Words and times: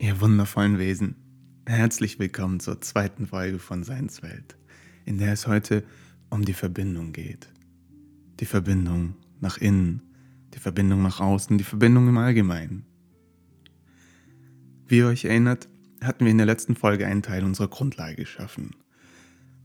Ihr 0.00 0.20
wundervollen 0.20 0.78
Wesen, 0.78 1.16
herzlich 1.66 2.20
willkommen 2.20 2.60
zur 2.60 2.80
zweiten 2.80 3.26
Folge 3.26 3.58
von 3.58 3.82
Seinswelt, 3.82 4.56
in 5.04 5.18
der 5.18 5.32
es 5.32 5.48
heute 5.48 5.82
um 6.30 6.44
die 6.44 6.52
Verbindung 6.52 7.10
geht. 7.10 7.48
Die 8.38 8.44
Verbindung 8.44 9.16
nach 9.40 9.58
innen, 9.58 10.02
die 10.54 10.60
Verbindung 10.60 11.02
nach 11.02 11.18
außen, 11.18 11.58
die 11.58 11.64
Verbindung 11.64 12.06
im 12.06 12.16
Allgemeinen. 12.16 12.86
Wie 14.86 14.98
ihr 14.98 15.08
euch 15.08 15.24
erinnert, 15.24 15.68
hatten 16.00 16.24
wir 16.24 16.30
in 16.30 16.38
der 16.38 16.46
letzten 16.46 16.76
Folge 16.76 17.04
einen 17.04 17.24
Teil 17.24 17.42
unserer 17.42 17.66
Grundlage 17.66 18.14
geschaffen. 18.14 18.76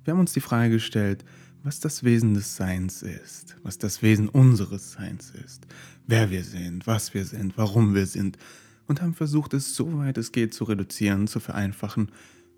Wir 0.04 0.14
haben 0.14 0.20
uns 0.20 0.34
die 0.34 0.42
Frage 0.42 0.74
gestellt, 0.74 1.24
was 1.62 1.80
das 1.80 2.04
Wesen 2.04 2.34
des 2.34 2.56
Seins 2.56 3.04
ist, 3.04 3.56
was 3.62 3.78
das 3.78 4.02
Wesen 4.02 4.30
unseres 4.30 4.94
Seins 4.94 5.32
ist, 5.46 5.68
wer 6.08 6.32
wir 6.32 6.44
sind, 6.44 6.88
was 6.88 7.14
wir 7.14 7.24
sind, 7.24 7.56
warum 7.56 7.94
wir 7.94 8.08
sind 8.08 8.40
und 8.88 9.02
haben 9.02 9.14
versucht, 9.14 9.54
es 9.54 9.76
so 9.76 9.98
weit 9.98 10.18
es 10.18 10.32
geht 10.32 10.54
zu 10.54 10.64
reduzieren, 10.66 11.28
zu 11.28 11.40
vereinfachen, 11.40 12.12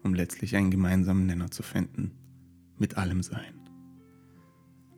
um 0.04 0.14
letztlich 0.14 0.56
einen 0.56 0.72
gemeinsamen 0.72 1.26
Nenner 1.26 1.52
zu 1.52 1.64
finden. 1.64 2.12
Mit 2.78 2.98
allem 2.98 3.24
Sein. 3.24 3.56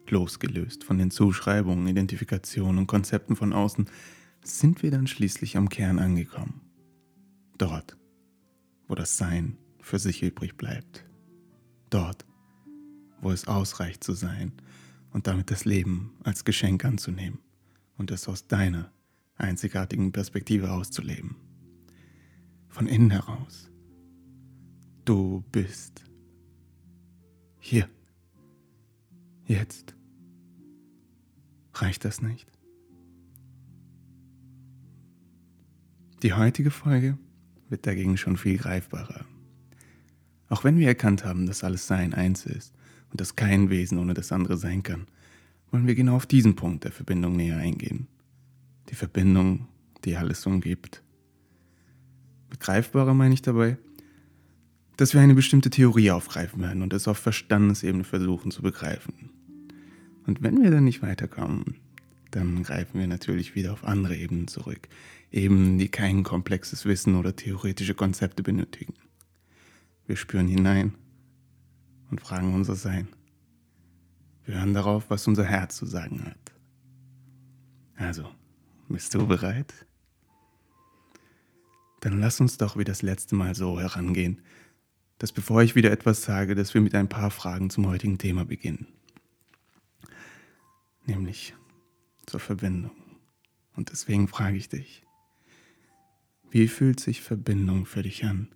Losgelöst 0.09 0.83
von 0.83 0.97
den 0.97 1.11
Zuschreibungen, 1.11 1.87
Identifikationen 1.87 2.79
und 2.79 2.87
Konzepten 2.87 3.35
von 3.35 3.53
außen, 3.53 3.89
sind 4.43 4.83
wir 4.83 4.91
dann 4.91 5.07
schließlich 5.07 5.57
am 5.57 5.69
Kern 5.69 5.99
angekommen. 5.99 6.61
Dort, 7.57 7.97
wo 8.87 8.95
das 8.95 9.17
Sein 9.17 9.57
für 9.81 9.99
sich 9.99 10.23
übrig 10.23 10.55
bleibt. 10.55 11.05
Dort, 11.89 12.25
wo 13.21 13.31
es 13.31 13.47
ausreicht 13.47 14.03
zu 14.03 14.13
sein 14.13 14.53
und 15.11 15.27
damit 15.27 15.51
das 15.51 15.65
Leben 15.65 16.13
als 16.23 16.45
Geschenk 16.45 16.85
anzunehmen 16.85 17.39
und 17.97 18.11
es 18.11 18.27
aus 18.27 18.47
deiner 18.47 18.91
einzigartigen 19.37 20.11
Perspektive 20.11 20.71
auszuleben. 20.71 21.35
Von 22.69 22.87
innen 22.87 23.11
heraus. 23.11 23.71
Du 25.05 25.43
bist 25.51 26.03
hier. 27.59 27.89
Jetzt. 29.45 29.95
Reicht 31.73 32.05
das 32.05 32.21
nicht? 32.21 32.51
Die 36.23 36.33
heutige 36.33 36.71
Folge 36.71 37.17
wird 37.69 37.85
dagegen 37.85 38.17
schon 38.17 38.37
viel 38.37 38.57
greifbarer. 38.57 39.25
Auch 40.49 40.63
wenn 40.63 40.77
wir 40.77 40.87
erkannt 40.87 41.23
haben, 41.25 41.45
dass 41.45 41.63
alles 41.63 41.87
Sein 41.87 42.13
eins 42.13 42.45
ist 42.45 42.73
und 43.11 43.21
dass 43.21 43.35
kein 43.35 43.69
Wesen 43.69 43.99
ohne 43.99 44.13
das 44.13 44.31
andere 44.31 44.57
sein 44.57 44.81
kann, 44.81 45.07
wollen 45.71 45.87
wir 45.87 45.95
genau 45.95 46.15
auf 46.15 46.25
diesen 46.25 46.55
Punkt 46.55 46.85
der 46.85 46.91
Verbindung 46.91 47.35
näher 47.35 47.57
eingehen. 47.57 48.07
Die 48.89 48.95
Verbindung, 48.95 49.67
die 50.05 50.15
alles 50.15 50.45
umgibt. 50.45 51.03
Begreifbarer 52.49 53.13
meine 53.13 53.33
ich 53.33 53.41
dabei, 53.41 53.77
dass 54.95 55.13
wir 55.13 55.21
eine 55.21 55.35
bestimmte 55.35 55.69
Theorie 55.69 56.11
aufgreifen 56.11 56.61
werden 56.61 56.81
und 56.81 56.93
es 56.93 57.07
auf 57.07 57.17
Verstandesebene 57.17 58.03
versuchen 58.03 58.51
zu 58.51 58.61
begreifen. 58.61 59.29
Und 60.25 60.41
wenn 60.41 60.61
wir 60.61 60.71
dann 60.71 60.85
nicht 60.85 61.01
weiterkommen, 61.01 61.75
dann 62.31 62.63
greifen 62.63 62.99
wir 62.99 63.07
natürlich 63.07 63.55
wieder 63.55 63.73
auf 63.73 63.83
andere 63.83 64.15
Ebenen 64.15 64.47
zurück. 64.47 64.87
Ebenen, 65.31 65.77
die 65.77 65.89
kein 65.89 66.23
komplexes 66.23 66.85
Wissen 66.85 67.15
oder 67.15 67.35
theoretische 67.35 67.93
Konzepte 67.93 68.43
benötigen. 68.43 68.93
Wir 70.05 70.15
spüren 70.15 70.47
hinein 70.47 70.93
und 72.09 72.21
fragen 72.21 72.53
unser 72.53 72.75
Sein. 72.75 73.07
Wir 74.45 74.55
hören 74.55 74.73
darauf, 74.73 75.09
was 75.09 75.27
unser 75.27 75.43
Herz 75.43 75.75
zu 75.75 75.85
sagen 75.85 76.23
hat. 76.25 76.53
Also, 77.95 78.29
bist 78.89 79.13
du 79.13 79.27
bereit? 79.27 79.73
Dann 82.01 82.19
lass 82.19 82.39
uns 82.39 82.57
doch 82.57 82.77
wie 82.77 82.83
das 82.83 83.01
letzte 83.01 83.35
Mal 83.35 83.55
so 83.55 83.79
herangehen, 83.79 84.41
dass 85.17 85.31
bevor 85.31 85.63
ich 85.63 85.75
wieder 85.75 85.91
etwas 85.91 86.21
sage, 86.21 86.55
dass 86.55 86.73
wir 86.73 86.81
mit 86.81 86.95
ein 86.95 87.09
paar 87.09 87.31
Fragen 87.31 87.69
zum 87.69 87.87
heutigen 87.87 88.17
Thema 88.17 88.45
beginnen. 88.45 88.87
Nämlich 91.05 91.55
zur 92.25 92.39
Verbindung. 92.39 92.91
Und 93.75 93.91
deswegen 93.91 94.27
frage 94.27 94.57
ich 94.57 94.69
dich, 94.69 95.03
wie 96.49 96.67
fühlt 96.67 96.99
sich 96.99 97.21
Verbindung 97.21 97.85
für 97.85 98.03
dich 98.03 98.23
an? 98.25 98.49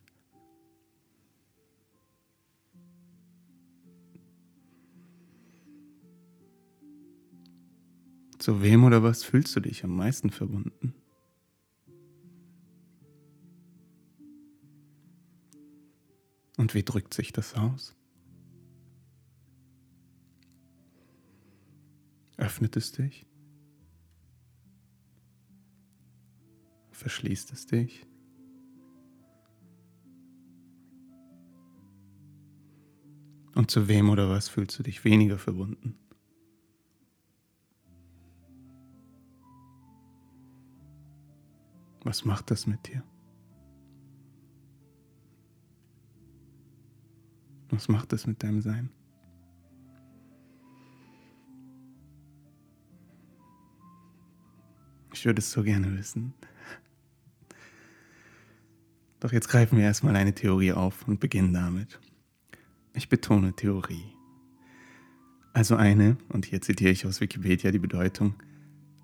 Zu 8.41 8.63
wem 8.63 8.85
oder 8.85 9.03
was 9.03 9.23
fühlst 9.23 9.55
du 9.55 9.59
dich 9.59 9.83
am 9.83 9.95
meisten 9.95 10.31
verbunden? 10.31 10.95
Und 16.57 16.73
wie 16.73 16.81
drückt 16.81 17.13
sich 17.13 17.31
das 17.33 17.53
aus? 17.53 17.95
Öffnet 22.37 22.75
es 22.77 22.91
dich? 22.91 23.27
Verschließt 26.93 27.53
es 27.53 27.67
dich? 27.67 28.07
Und 33.53 33.69
zu 33.69 33.87
wem 33.87 34.09
oder 34.09 34.31
was 34.31 34.49
fühlst 34.49 34.79
du 34.79 34.81
dich 34.81 35.05
weniger 35.05 35.37
verbunden? 35.37 35.99
Was 42.11 42.25
macht 42.25 42.51
das 42.51 42.67
mit 42.67 42.89
dir? 42.89 43.01
Was 47.69 47.87
macht 47.87 48.11
das 48.11 48.27
mit 48.27 48.43
deinem 48.43 48.59
Sein? 48.59 48.89
Ich 55.13 55.23
würde 55.23 55.39
es 55.39 55.53
so 55.53 55.63
gerne 55.63 55.97
wissen. 55.97 56.33
Doch 59.21 59.31
jetzt 59.31 59.47
greifen 59.47 59.77
wir 59.77 59.85
erstmal 59.85 60.17
eine 60.17 60.35
Theorie 60.35 60.73
auf 60.73 61.07
und 61.07 61.21
beginnen 61.21 61.53
damit. 61.53 61.97
Ich 62.93 63.07
betone 63.07 63.55
Theorie. 63.55 64.17
Also 65.53 65.77
eine, 65.77 66.17
und 66.27 66.45
hier 66.45 66.61
zitiere 66.61 66.91
ich 66.91 67.05
aus 67.05 67.21
Wikipedia 67.21 67.71
die 67.71 67.79
Bedeutung, 67.79 68.35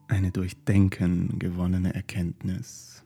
eine 0.07 0.31
durch 0.31 0.55
Denken 0.63 1.39
gewonnene 1.39 1.93
Erkenntnis. 1.93 3.03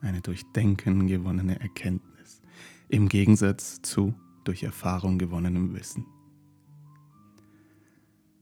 Eine 0.00 0.20
durch 0.20 0.44
Denken 0.52 1.06
gewonnene 1.06 1.60
Erkenntnis. 1.60 2.42
Im 2.88 3.08
Gegensatz 3.08 3.82
zu 3.82 4.14
durch 4.44 4.62
Erfahrung 4.62 5.18
gewonnenem 5.18 5.74
Wissen. 5.74 6.06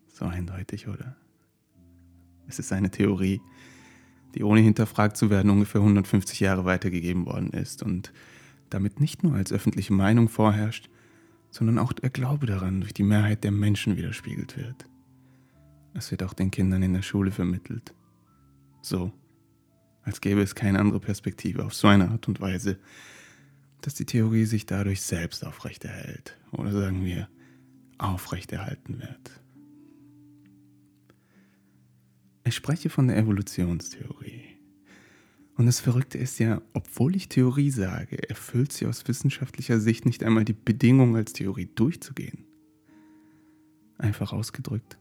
So 0.08 0.24
eindeutig, 0.24 0.88
oder? 0.88 1.16
Es 2.46 2.58
ist 2.58 2.72
eine 2.72 2.90
Theorie, 2.90 3.40
die 4.34 4.44
ohne 4.44 4.60
hinterfragt 4.60 5.16
zu 5.16 5.30
werden 5.30 5.50
ungefähr 5.50 5.80
150 5.80 6.40
Jahre 6.40 6.64
weitergegeben 6.64 7.26
worden 7.26 7.50
ist 7.50 7.82
und 7.82 8.12
damit 8.70 9.00
nicht 9.00 9.22
nur 9.22 9.34
als 9.34 9.52
öffentliche 9.52 9.92
Meinung 9.92 10.28
vorherrscht, 10.28 10.88
sondern 11.50 11.78
auch 11.78 11.92
der 11.92 12.10
Glaube 12.10 12.46
daran 12.46 12.80
durch 12.80 12.94
die 12.94 13.02
Mehrheit 13.02 13.44
der 13.44 13.50
Menschen 13.50 13.96
widerspiegelt 13.96 14.56
wird. 14.56 14.86
Es 15.96 16.10
wird 16.10 16.22
auch 16.22 16.34
den 16.34 16.50
Kindern 16.50 16.82
in 16.82 16.92
der 16.92 17.02
Schule 17.02 17.30
vermittelt. 17.30 17.94
So, 18.82 19.12
als 20.02 20.20
gäbe 20.20 20.42
es 20.42 20.54
keine 20.54 20.78
andere 20.78 21.00
Perspektive 21.00 21.64
auf 21.64 21.74
so 21.74 21.88
eine 21.88 22.10
Art 22.10 22.28
und 22.28 22.40
Weise, 22.40 22.78
dass 23.80 23.94
die 23.94 24.04
Theorie 24.04 24.44
sich 24.44 24.66
dadurch 24.66 25.00
selbst 25.00 25.44
aufrechterhält 25.44 26.36
oder 26.52 26.72
sagen 26.72 27.04
wir 27.04 27.28
aufrechterhalten 27.98 29.00
wird. 29.00 29.40
Ich 32.44 32.54
spreche 32.54 32.90
von 32.90 33.08
der 33.08 33.16
Evolutionstheorie. 33.16 34.42
Und 35.56 35.64
das 35.64 35.80
Verrückte 35.80 36.18
ist 36.18 36.38
ja, 36.38 36.60
obwohl 36.74 37.16
ich 37.16 37.30
Theorie 37.30 37.70
sage, 37.70 38.28
erfüllt 38.28 38.72
sie 38.72 38.84
aus 38.84 39.08
wissenschaftlicher 39.08 39.80
Sicht 39.80 40.04
nicht 40.04 40.22
einmal 40.22 40.44
die 40.44 40.52
Bedingung, 40.52 41.16
als 41.16 41.32
Theorie 41.32 41.70
durchzugehen. 41.74 42.44
Einfach 43.96 44.34
ausgedrückt. 44.34 44.98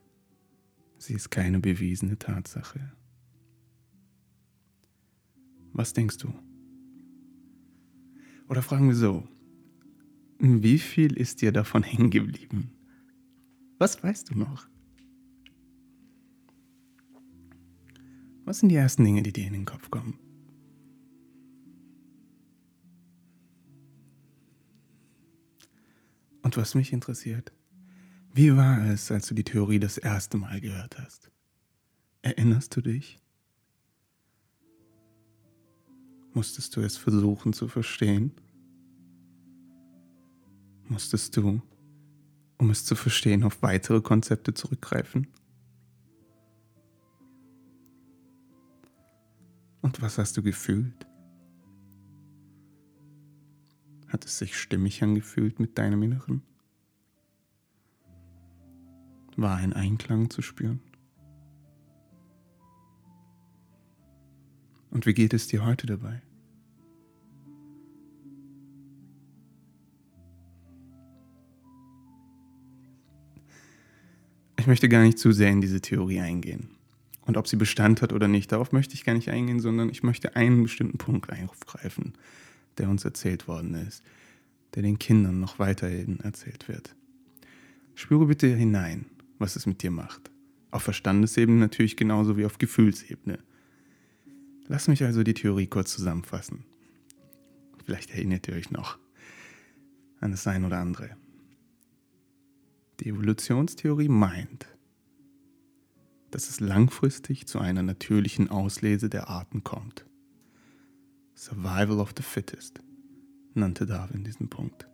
Sie 1.05 1.13
ist 1.13 1.29
keine 1.29 1.59
bewiesene 1.59 2.17
Tatsache. 2.17 2.91
Was 5.71 5.93
denkst 5.93 6.17
du? 6.17 6.33
Oder 8.47 8.63
fragen 8.63 8.87
wir 8.87 8.95
so, 8.95 9.27
wie 10.39 10.79
viel 10.79 11.15
ist 11.15 11.43
dir 11.43 11.51
davon 11.51 11.83
hängen 11.83 12.09
geblieben? 12.09 12.71
Was 13.77 14.01
weißt 14.01 14.31
du 14.31 14.39
noch? 14.39 14.67
Was 18.43 18.61
sind 18.61 18.69
die 18.69 18.75
ersten 18.75 19.03
Dinge, 19.03 19.21
die 19.21 19.33
dir 19.33 19.45
in 19.45 19.53
den 19.53 19.65
Kopf 19.65 19.91
kommen? 19.91 20.17
Und 26.41 26.57
was 26.57 26.73
mich 26.73 26.91
interessiert, 26.93 27.54
wie 28.35 28.53
war 28.53 28.85
es, 28.87 29.11
als 29.11 29.27
du 29.27 29.33
die 29.33 29.45
Theorie 29.45 29.79
das 29.79 29.97
erste 29.97 30.37
Mal 30.37 30.59
gehört 30.59 30.99
hast? 30.99 31.31
Erinnerst 32.21 32.75
du 32.75 32.81
dich? 32.81 33.17
Musstest 36.33 36.75
du 36.75 36.81
es 36.81 36.97
versuchen 36.97 37.53
zu 37.53 37.69
verstehen? 37.69 38.33
Musstest 40.89 41.37
du, 41.37 41.61
um 42.57 42.69
es 42.71 42.83
zu 42.83 42.97
verstehen, 42.97 43.45
auf 43.45 43.61
weitere 43.61 44.01
Konzepte 44.01 44.53
zurückgreifen? 44.53 45.27
Und 49.81 50.01
was 50.01 50.17
hast 50.17 50.35
du 50.35 50.43
gefühlt? 50.43 51.07
Hat 54.09 54.25
es 54.25 54.37
sich 54.39 54.57
stimmig 54.57 55.01
angefühlt 55.03 55.61
mit 55.61 55.77
deinem 55.77 56.03
Inneren? 56.03 56.43
War 59.37 59.57
ein 59.57 59.73
Einklang 59.73 60.29
zu 60.29 60.41
spüren? 60.41 60.79
Und 64.91 65.05
wie 65.05 65.13
geht 65.13 65.33
es 65.33 65.47
dir 65.47 65.65
heute 65.65 65.87
dabei? 65.87 66.21
Ich 74.57 74.67
möchte 74.67 74.89
gar 74.89 75.03
nicht 75.03 75.19
zu 75.19 75.31
sehr 75.31 75.51
in 75.51 75.61
diese 75.61 75.81
Theorie 75.81 76.21
eingehen. 76.21 76.69
Und 77.25 77.37
ob 77.37 77.47
sie 77.47 77.57
Bestand 77.57 78.01
hat 78.01 78.13
oder 78.13 78.27
nicht, 78.27 78.51
darauf 78.51 78.71
möchte 78.71 78.93
ich 78.93 79.03
gar 79.03 79.13
nicht 79.13 79.29
eingehen, 79.29 79.59
sondern 79.59 79.89
ich 79.89 80.01
möchte 80.01 80.35
einen 80.35 80.63
bestimmten 80.63 80.97
Punkt 80.97 81.29
aufgreifen, 81.31 82.13
der 82.77 82.89
uns 82.89 83.03
erzählt 83.03 83.47
worden 83.47 83.73
ist, 83.75 84.03
der 84.73 84.83
den 84.83 84.97
Kindern 84.97 85.39
noch 85.39 85.59
weiterhin 85.59 86.19
erzählt 86.21 86.67
wird. 86.67 86.95
Spüre 87.95 88.25
bitte 88.25 88.47
hinein, 88.47 89.05
was 89.39 89.55
es 89.55 89.65
mit 89.65 89.83
dir 89.83 89.91
macht. 89.91 90.31
Auf 90.71 90.83
Verstandesebene 90.83 91.59
natürlich 91.59 91.95
genauso 91.95 92.37
wie 92.37 92.45
auf 92.45 92.57
Gefühlsebene. 92.57 93.39
Lass 94.67 94.87
mich 94.87 95.03
also 95.03 95.23
die 95.23 95.33
Theorie 95.33 95.67
kurz 95.67 95.93
zusammenfassen. 95.93 96.65
Vielleicht 97.85 98.11
erinnert 98.11 98.47
ihr 98.47 98.55
euch 98.55 98.71
noch 98.71 98.97
an 100.19 100.31
das 100.31 100.47
ein 100.47 100.65
oder 100.65 100.79
andere. 100.79 101.15
Die 102.99 103.09
Evolutionstheorie 103.09 104.09
meint, 104.09 104.67
dass 106.31 106.49
es 106.49 106.59
langfristig 106.59 107.47
zu 107.47 107.59
einer 107.59 107.83
natürlichen 107.83 108.49
Auslese 108.49 109.09
der 109.09 109.29
Arten 109.29 109.63
kommt. 109.63 110.05
Survival 111.35 111.99
of 111.99 112.13
the 112.17 112.23
Fittest 112.23 112.81
nannte 113.53 113.85
Darwin 113.85 114.23
diesen 114.23 114.49
Punkt. 114.49 114.87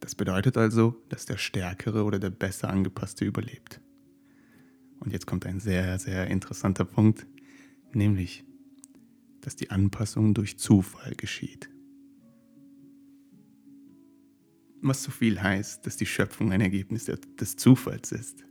Das 0.00 0.14
bedeutet 0.14 0.56
also, 0.56 0.96
dass 1.10 1.26
der 1.26 1.36
Stärkere 1.36 2.04
oder 2.04 2.18
der 2.18 2.30
besser 2.30 2.70
angepasste 2.70 3.24
überlebt. 3.24 3.80
Und 4.98 5.12
jetzt 5.12 5.26
kommt 5.26 5.46
ein 5.46 5.60
sehr, 5.60 5.98
sehr 5.98 6.26
interessanter 6.26 6.84
Punkt, 6.84 7.26
nämlich, 7.92 8.44
dass 9.40 9.56
die 9.56 9.70
Anpassung 9.70 10.34
durch 10.34 10.58
Zufall 10.58 11.14
geschieht. 11.14 11.70
Was 14.82 15.02
so 15.02 15.10
viel 15.10 15.42
heißt, 15.42 15.86
dass 15.86 15.96
die 15.98 16.06
Schöpfung 16.06 16.52
ein 16.52 16.60
Ergebnis 16.62 17.04
des 17.04 17.56
Zufalls 17.56 18.12
ist. 18.12 18.44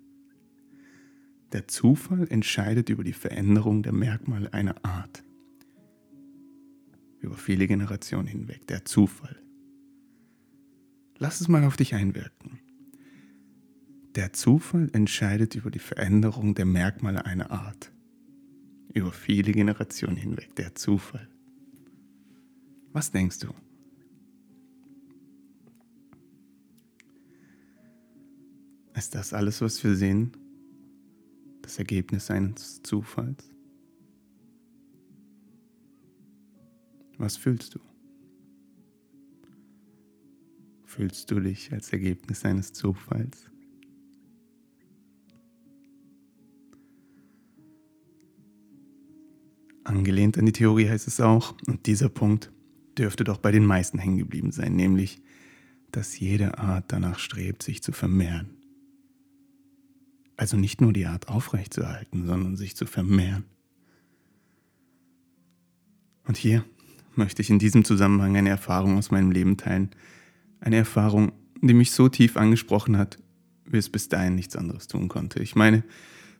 Der 1.51 1.67
Zufall 1.67 2.27
entscheidet 2.29 2.89
über 2.89 3.03
die 3.03 3.13
Veränderung 3.13 3.81
der 3.81 3.93
Merkmale 3.93 4.53
einer 4.53 4.85
Art. 4.85 5.23
Über 7.21 7.35
viele 7.35 7.67
Generationen 7.67 8.27
hinweg. 8.27 8.67
Der 8.67 8.85
Zufall. 8.85 9.41
Lass 11.19 11.41
es 11.41 11.49
mal 11.49 11.65
auf 11.65 11.75
dich 11.75 11.93
einwirken. 11.93 12.59
Der 14.15 14.31
Zufall 14.31 14.89
entscheidet 14.93 15.53
über 15.53 15.69
die 15.69 15.79
Veränderung 15.79 16.55
der 16.55 16.65
Merkmale 16.65 17.25
einer 17.25 17.51
Art. 17.51 17.91
Über 18.93 19.11
viele 19.11 19.51
Generationen 19.51 20.15
hinweg. 20.15 20.55
Der 20.55 20.75
Zufall. 20.75 21.27
Was 22.93 23.11
denkst 23.11 23.39
du? 23.39 23.49
Ist 28.95 29.13
das 29.13 29.33
alles, 29.33 29.61
was 29.61 29.83
wir 29.83 29.95
sehen? 29.95 30.31
Das 31.61 31.77
Ergebnis 31.77 32.31
eines 32.31 32.81
Zufalls? 32.81 33.51
Was 37.17 37.35
fühlst 37.35 37.75
du? 37.75 37.88
Fühlst 40.89 41.29
du 41.29 41.39
dich 41.39 41.71
als 41.71 41.93
Ergebnis 41.93 42.43
eines 42.45 42.73
Zufalls? 42.73 43.51
Angelehnt 49.83 50.39
an 50.39 50.47
die 50.47 50.51
Theorie 50.51 50.89
heißt 50.89 51.07
es 51.07 51.21
auch, 51.21 51.55
und 51.67 51.85
dieser 51.85 52.09
Punkt 52.09 52.51
dürfte 52.97 53.23
doch 53.23 53.37
bei 53.37 53.51
den 53.51 53.67
meisten 53.67 53.99
hängen 53.99 54.17
geblieben 54.17 54.51
sein, 54.51 54.75
nämlich, 54.75 55.21
dass 55.91 56.19
jede 56.19 56.57
Art 56.57 56.85
danach 56.87 57.19
strebt, 57.19 57.61
sich 57.61 57.83
zu 57.83 57.91
vermehren. 57.91 58.49
Also 60.37 60.57
nicht 60.57 60.81
nur 60.81 60.91
die 60.91 61.05
Art 61.05 61.29
aufrechtzuerhalten, 61.29 62.25
sondern 62.25 62.57
sich 62.57 62.75
zu 62.75 62.87
vermehren. 62.87 63.45
Und 66.23 66.35
hier 66.35 66.65
möchte 67.15 67.43
ich 67.43 67.51
in 67.51 67.59
diesem 67.59 67.85
Zusammenhang 67.85 68.35
eine 68.35 68.49
Erfahrung 68.49 68.97
aus 68.97 69.11
meinem 69.11 69.29
Leben 69.29 69.55
teilen. 69.55 69.91
Eine 70.59 70.77
Erfahrung, 70.77 71.31
die 71.61 71.73
mich 71.73 71.91
so 71.91 72.09
tief 72.09 72.37
angesprochen 72.37 72.97
hat, 72.97 73.17
wie 73.65 73.77
es 73.77 73.89
bis 73.89 74.09
dahin 74.09 74.35
nichts 74.35 74.55
anderes 74.55 74.87
tun 74.87 75.07
konnte. 75.07 75.41
Ich 75.41 75.55
meine, 75.55 75.83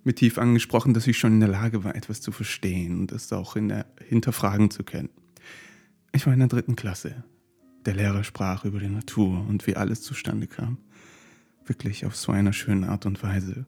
mit 0.04 0.18
tief 0.18 0.38
angesprochen, 0.38 0.94
dass 0.94 1.08
ich 1.08 1.18
schon 1.18 1.34
in 1.34 1.40
der 1.40 1.50
Lage 1.50 1.84
war, 1.84 1.96
etwas 1.96 2.22
zu 2.22 2.32
verstehen 2.32 3.00
und 3.00 3.12
es 3.12 3.32
auch 3.34 3.56
der, 3.56 3.86
hinterfragen 4.08 4.72
zu 4.72 4.84
können. 4.84 5.10
Ich 6.14 6.26
war 6.26 6.34
in 6.34 6.40
der 6.40 6.48
dritten 6.48 6.76
Klasse. 6.76 7.24
Der 7.86 7.96
Lehrer 7.96 8.24
sprach 8.24 8.66
über 8.66 8.80
die 8.80 8.90
Natur 8.90 9.46
und 9.48 9.68
wie 9.68 9.76
alles 9.76 10.02
zustande 10.02 10.48
kam. 10.48 10.78
Wirklich 11.66 12.06
auf 12.06 12.16
so 12.16 12.32
einer 12.32 12.54
schönen 12.54 12.84
Art 12.84 13.06
und 13.06 13.22
Weise. 13.24 13.66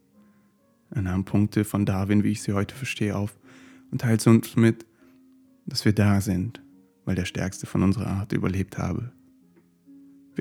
Er 0.89 1.01
nahm 1.01 1.23
Punkte 1.23 1.63
von 1.63 1.85
Darwin, 1.85 2.23
wie 2.23 2.31
ich 2.31 2.41
sie 2.41 2.53
heute 2.53 2.75
verstehe, 2.75 3.15
auf 3.15 3.37
und 3.91 4.01
teilte 4.01 4.29
uns 4.29 4.55
mit, 4.55 4.85
dass 5.65 5.85
wir 5.85 5.93
da 5.93 6.19
sind, 6.19 6.61
weil 7.05 7.15
der 7.15 7.25
Stärkste 7.25 7.65
von 7.65 7.83
unserer 7.83 8.07
Art 8.07 8.33
überlebt 8.33 8.77
habe. 8.77 9.11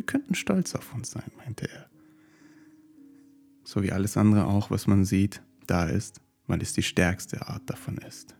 Wir 0.01 0.07
könnten 0.07 0.35
stolz 0.35 0.75
auf 0.75 0.95
uns 0.95 1.11
sein, 1.11 1.31
meinte 1.37 1.71
er. 1.71 1.91
So 3.65 3.83
wie 3.83 3.93
alles 3.93 4.17
andere 4.17 4.47
auch, 4.47 4.71
was 4.71 4.87
man 4.87 5.05
sieht, 5.05 5.43
da 5.67 5.85
ist, 5.85 6.23
weil 6.47 6.63
es 6.63 6.73
die 6.73 6.83
stärkste 6.83 7.47
Art 7.47 7.69
davon 7.69 7.99
ist. 7.99 8.35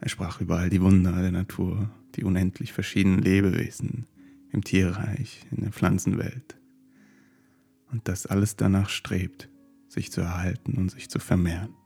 Er 0.00 0.08
sprach 0.08 0.40
über 0.40 0.58
all 0.58 0.70
die 0.70 0.82
Wunder 0.82 1.12
der 1.22 1.30
Natur, 1.30 1.88
die 2.16 2.24
unendlich 2.24 2.72
verschiedenen 2.72 3.22
Lebewesen 3.22 4.08
im 4.50 4.64
Tierreich, 4.64 5.46
in 5.52 5.62
der 5.62 5.70
Pflanzenwelt. 5.70 6.56
Und 7.92 8.08
dass 8.08 8.26
alles 8.26 8.56
danach 8.56 8.88
strebt, 8.88 9.48
sich 9.86 10.10
zu 10.10 10.20
erhalten 10.20 10.74
und 10.78 10.90
sich 10.90 11.08
zu 11.08 11.20
vermehren 11.20 11.76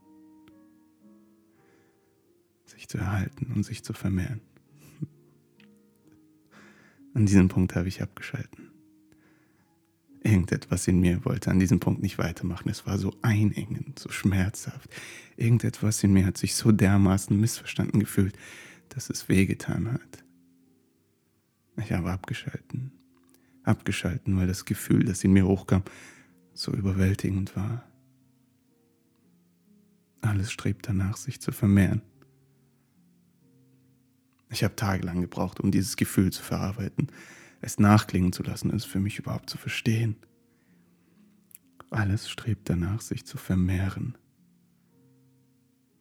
sich 2.65 2.89
zu 2.89 2.97
erhalten 2.97 3.53
und 3.55 3.63
sich 3.63 3.85
zu 3.85 3.93
vermehren. 3.93 4.41
An 7.15 7.27
diesem 7.27 7.49
Punkt 7.49 7.77
habe 7.77 7.89
ich 7.89 8.03
abgeschalten. 8.03 8.71
Irgendetwas 10.25 10.89
in 10.89 11.01
mir 11.01 11.25
wollte 11.25 11.51
an 11.51 11.61
diesem 11.61 11.81
Punkt 11.81 12.03
nicht 12.03 12.19
weitermachen. 12.19 12.69
Es 12.69 12.87
war 12.87 12.99
so 12.99 13.15
einengend, 13.23 13.99
so 13.99 14.11
schmerzhaft. 14.11 14.91
Irgendetwas 15.37 16.03
in 16.03 16.13
mir 16.13 16.27
hat 16.27 16.39
sich 16.39 16.55
so 16.55 16.73
dermaßen 16.73 17.39
missverstanden 17.39 18.01
gefühlt, 18.01 18.37
dass 18.89 19.11
es 19.11 19.29
wehgetan 19.29 19.93
hat. 19.93 20.25
Ich 21.77 21.93
habe 21.93 22.11
abgeschalten. 22.11 22.93
Abgeschalten, 23.63 24.37
weil 24.37 24.47
das 24.47 24.65
Gefühl, 24.65 25.05
das 25.05 25.23
in 25.25 25.33
mir 25.33 25.47
hochkam, 25.47 25.83
so 26.53 26.73
überwältigend 26.73 27.55
war. 27.55 27.85
Alles 30.21 30.51
strebt 30.51 30.89
danach, 30.89 31.17
sich 31.17 31.41
zu 31.41 31.53
vermehren. 31.53 32.03
Ich 34.55 34.63
habe 34.63 34.77
tagelang 34.77 35.21
gebraucht, 35.21 35.59
um 35.59 35.73
dieses 35.73 35.97
Gefühl 35.97 36.31
zu 36.31 36.41
verarbeiten, 36.41 37.09
es 37.61 37.81
nachklingen 37.81 38.33
zu 38.33 38.45
lassen, 38.45 38.71
es 38.71 38.85
für 38.85 39.01
mich 39.01 39.19
überhaupt 39.19 39.51
zu 39.51 39.59
verstehen. 39.59 40.15
Alles 41.91 42.31
strebt 42.31 42.69
danach, 42.71 43.01
sich 43.01 43.25
zu 43.25 43.37
vermehren. 43.37 44.17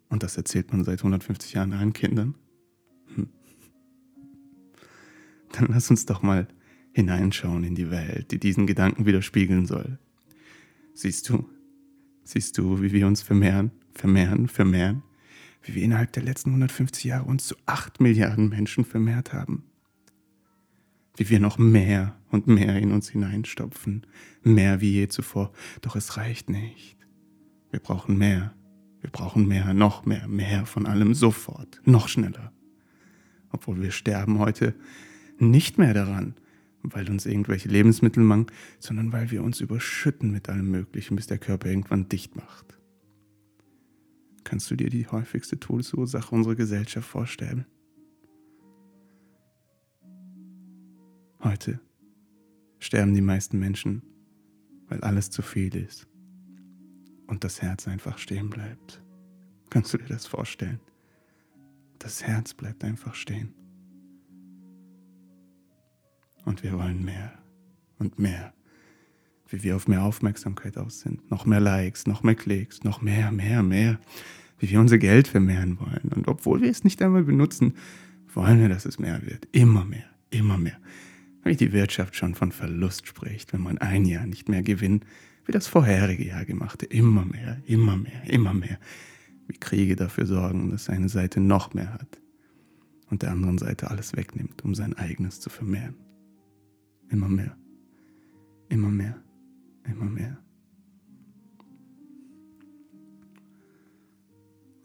Und 0.07 0.21
das 0.21 0.37
erzählt 0.37 0.71
man 0.71 0.83
seit 0.83 0.99
150 0.99 1.53
Jahren 1.53 1.73
allen 1.73 1.93
Kindern. 1.93 2.35
Hm. 3.15 3.29
Dann 5.53 5.67
lass 5.69 5.89
uns 5.89 6.05
doch 6.05 6.21
mal 6.21 6.47
hineinschauen 6.91 7.63
in 7.63 7.73
die 7.73 7.89
Welt, 7.89 8.29
die 8.29 8.39
diesen 8.39 8.67
Gedanken 8.67 9.07
widerspiegeln 9.07 9.65
soll. 9.65 9.97
Siehst 10.93 11.27
du, 11.27 11.49
siehst 12.23 12.55
du, 12.59 12.83
wie 12.83 12.91
wir 12.91 13.07
uns 13.07 13.23
vermehren, 13.23 13.71
vermehren, 13.93 14.47
vermehren? 14.47 15.01
Wie 15.63 15.75
wir 15.75 15.83
innerhalb 15.83 16.11
der 16.13 16.23
letzten 16.23 16.49
150 16.49 17.03
Jahre 17.05 17.25
uns 17.25 17.47
zu 17.47 17.55
8 17.65 18.01
Milliarden 18.01 18.49
Menschen 18.49 18.85
vermehrt 18.85 19.33
haben. 19.33 19.63
Wie 21.15 21.29
wir 21.29 21.39
noch 21.39 21.57
mehr 21.57 22.15
und 22.29 22.47
mehr 22.47 22.77
in 22.77 22.91
uns 22.91 23.09
hineinstopfen, 23.09 24.05
mehr 24.43 24.81
wie 24.81 24.91
je 24.91 25.07
zuvor. 25.07 25.51
Doch 25.81 25.95
es 25.95 26.17
reicht 26.17 26.49
nicht. 26.49 26.97
Wir 27.71 27.79
brauchen 27.79 28.17
mehr. 28.17 28.53
Wir 29.03 29.09
brauchen 29.09 29.47
mehr, 29.47 29.73
noch 29.73 30.05
mehr, 30.05 30.29
mehr 30.29 30.65
von 30.65 30.85
allem 30.85 31.13
sofort, 31.13 31.81
noch 31.83 32.07
schneller, 32.07 32.53
obwohl 33.49 33.81
wir 33.81 33.91
sterben 33.91 34.39
heute 34.39 34.75
nicht 35.39 35.77
mehr 35.77 35.93
daran, 35.93 36.35
weil 36.83 37.09
uns 37.09 37.25
irgendwelche 37.25 37.67
Lebensmittel 37.67 38.23
mangeln, 38.23 38.49
sondern 38.79 39.11
weil 39.11 39.29
wir 39.29 39.43
uns 39.43 39.59
überschütten 39.59 40.31
mit 40.31 40.47
allem 40.47 40.71
Möglichen, 40.71 41.17
bis 41.17 41.27
der 41.27 41.37
Körper 41.37 41.67
irgendwann 41.67 42.07
dicht 42.07 42.37
macht. 42.37 42.77
Kannst 44.43 44.69
du 44.69 44.75
dir 44.75 44.89
die 44.89 45.07
häufigste 45.07 45.59
Todesursache 45.59 46.33
unserer 46.33 46.55
Gesellschaft 46.55 47.07
vorstellen? 47.07 47.65
Heute 51.41 51.79
sterben 52.79 53.13
die 53.13 53.21
meisten 53.21 53.59
Menschen, 53.59 54.01
weil 54.87 55.01
alles 55.01 55.29
zu 55.29 55.41
viel 55.41 55.75
ist 55.75 56.07
und 57.27 57.43
das 57.43 57.61
Herz 57.61 57.87
einfach 57.87 58.17
stehen 58.17 58.49
bleibt. 58.49 59.01
Kannst 59.69 59.93
du 59.93 59.97
dir 59.97 60.07
das 60.07 60.27
vorstellen? 60.27 60.79
Das 61.99 62.23
Herz 62.23 62.53
bleibt 62.53 62.83
einfach 62.83 63.15
stehen. 63.15 63.53
Und 66.45 66.63
wir 66.63 66.73
wollen 66.73 67.03
mehr 67.03 67.41
und 67.97 68.19
mehr. 68.19 68.53
Wie 69.53 69.61
wir 69.61 69.75
auf 69.75 69.87
mehr 69.87 70.01
Aufmerksamkeit 70.01 70.77
aus 70.79 71.01
sind. 71.01 71.29
Noch 71.29 71.45
mehr 71.45 71.59
Likes, 71.59 72.07
noch 72.07 72.23
mehr 72.23 72.33
Klicks, 72.33 72.83
noch 72.83 73.03
mehr, 73.03 73.31
mehr, 73.31 73.61
mehr. 73.61 73.99
Wie 74.57 74.67
wir 74.71 74.79
unser 74.79 74.97
Geld 74.97 75.27
vermehren 75.27 75.79
wollen. 75.79 76.11
Und 76.15 76.27
obwohl 76.27 76.61
wir 76.61 76.71
es 76.71 76.83
nicht 76.83 76.99
einmal 77.03 77.23
benutzen, 77.23 77.75
wollen 78.33 78.59
wir, 78.59 78.67
dass 78.67 78.85
es 78.85 78.97
mehr 78.97 79.21
wird. 79.23 79.47
Immer 79.51 79.85
mehr, 79.85 80.09
immer 80.31 80.57
mehr. 80.57 80.77
Wie 81.43 81.55
die 81.55 81.71
Wirtschaft 81.71 82.15
schon 82.15 82.33
von 82.33 82.51
Verlust 82.51 83.05
spricht, 83.05 83.53
wenn 83.53 83.61
man 83.61 83.77
ein 83.77 84.05
Jahr 84.05 84.25
nicht 84.25 84.49
mehr 84.49 84.63
gewinnt, 84.63 85.05
wie 85.45 85.51
das 85.51 85.67
vorherige 85.67 86.25
Jahr 86.25 86.45
gemachte. 86.45 86.87
Immer 86.87 87.23
mehr, 87.23 87.61
immer 87.67 87.95
mehr, 87.95 88.23
immer 88.27 88.55
mehr. 88.55 88.79
Wie 89.47 89.57
Kriege 89.57 89.95
dafür 89.95 90.25
sorgen, 90.25 90.71
dass 90.71 90.89
eine 90.89 91.09
Seite 91.09 91.39
noch 91.39 91.75
mehr 91.75 91.93
hat 91.93 92.19
und 93.11 93.21
der 93.21 93.29
anderen 93.29 93.59
Seite 93.59 93.91
alles 93.91 94.15
wegnimmt, 94.15 94.63
um 94.63 94.73
sein 94.73 94.95
eigenes 94.95 95.39
zu 95.39 95.51
vermehren. 95.51 95.95
Immer 97.09 97.29
mehr. 97.29 97.55
Immer 98.69 98.89
mehr. 98.89 99.22
Immer 99.85 100.05
mehr. 100.05 100.37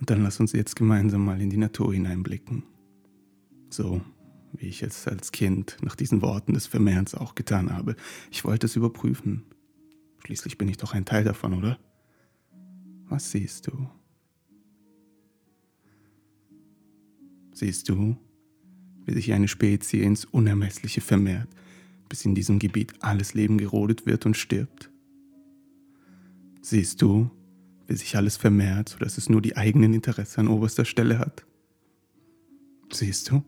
Und 0.00 0.10
dann 0.10 0.22
lass 0.22 0.40
uns 0.40 0.52
jetzt 0.52 0.76
gemeinsam 0.76 1.24
mal 1.24 1.40
in 1.40 1.50
die 1.50 1.56
Natur 1.56 1.92
hineinblicken. 1.92 2.62
So 3.70 4.00
wie 4.52 4.66
ich 4.66 4.82
es 4.82 5.06
als 5.06 5.32
Kind 5.32 5.76
nach 5.82 5.94
diesen 5.94 6.22
Worten 6.22 6.54
des 6.54 6.66
Vermehrens 6.66 7.14
auch 7.14 7.34
getan 7.34 7.72
habe. 7.72 7.96
Ich 8.30 8.44
wollte 8.44 8.66
es 8.66 8.76
überprüfen. 8.76 9.44
Schließlich 10.24 10.58
bin 10.58 10.68
ich 10.68 10.78
doch 10.78 10.94
ein 10.94 11.04
Teil 11.04 11.24
davon, 11.24 11.54
oder? 11.54 11.78
Was 13.08 13.30
siehst 13.30 13.66
du? 13.66 13.88
Siehst 17.52 17.88
du, 17.88 18.16
wie 19.04 19.14
sich 19.14 19.32
eine 19.32 19.48
Spezie 19.48 20.02
ins 20.02 20.24
Unermessliche 20.24 21.00
vermehrt, 21.00 21.48
bis 22.08 22.24
in 22.24 22.34
diesem 22.34 22.58
Gebiet 22.58 22.94
alles 23.00 23.34
Leben 23.34 23.58
gerodet 23.58 24.06
wird 24.06 24.26
und 24.26 24.36
stirbt? 24.36 24.90
Siehst 26.60 27.00
du, 27.02 27.30
wie 27.86 27.96
sich 27.96 28.16
alles 28.16 28.36
vermehrt, 28.36 28.90
sodass 28.90 29.18
es 29.18 29.28
nur 29.28 29.40
die 29.40 29.56
eigenen 29.56 29.94
Interessen 29.94 30.40
an 30.40 30.48
oberster 30.48 30.84
Stelle 30.84 31.18
hat? 31.18 31.46
Siehst 32.92 33.30
du? 33.30 33.42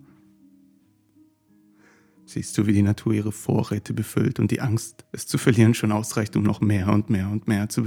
Siehst 2.24 2.56
du, 2.56 2.66
wie 2.66 2.72
die 2.72 2.82
Natur 2.82 3.12
ihre 3.12 3.32
Vorräte 3.32 3.92
befüllt 3.92 4.38
und 4.38 4.50
die 4.50 4.60
Angst, 4.60 5.04
es 5.10 5.26
zu 5.26 5.36
verlieren, 5.36 5.74
schon 5.74 5.90
ausreicht, 5.90 6.36
um 6.36 6.44
noch 6.44 6.60
mehr 6.60 6.88
und 6.92 7.10
mehr 7.10 7.28
und 7.28 7.48
mehr 7.48 7.68
zu 7.68 7.82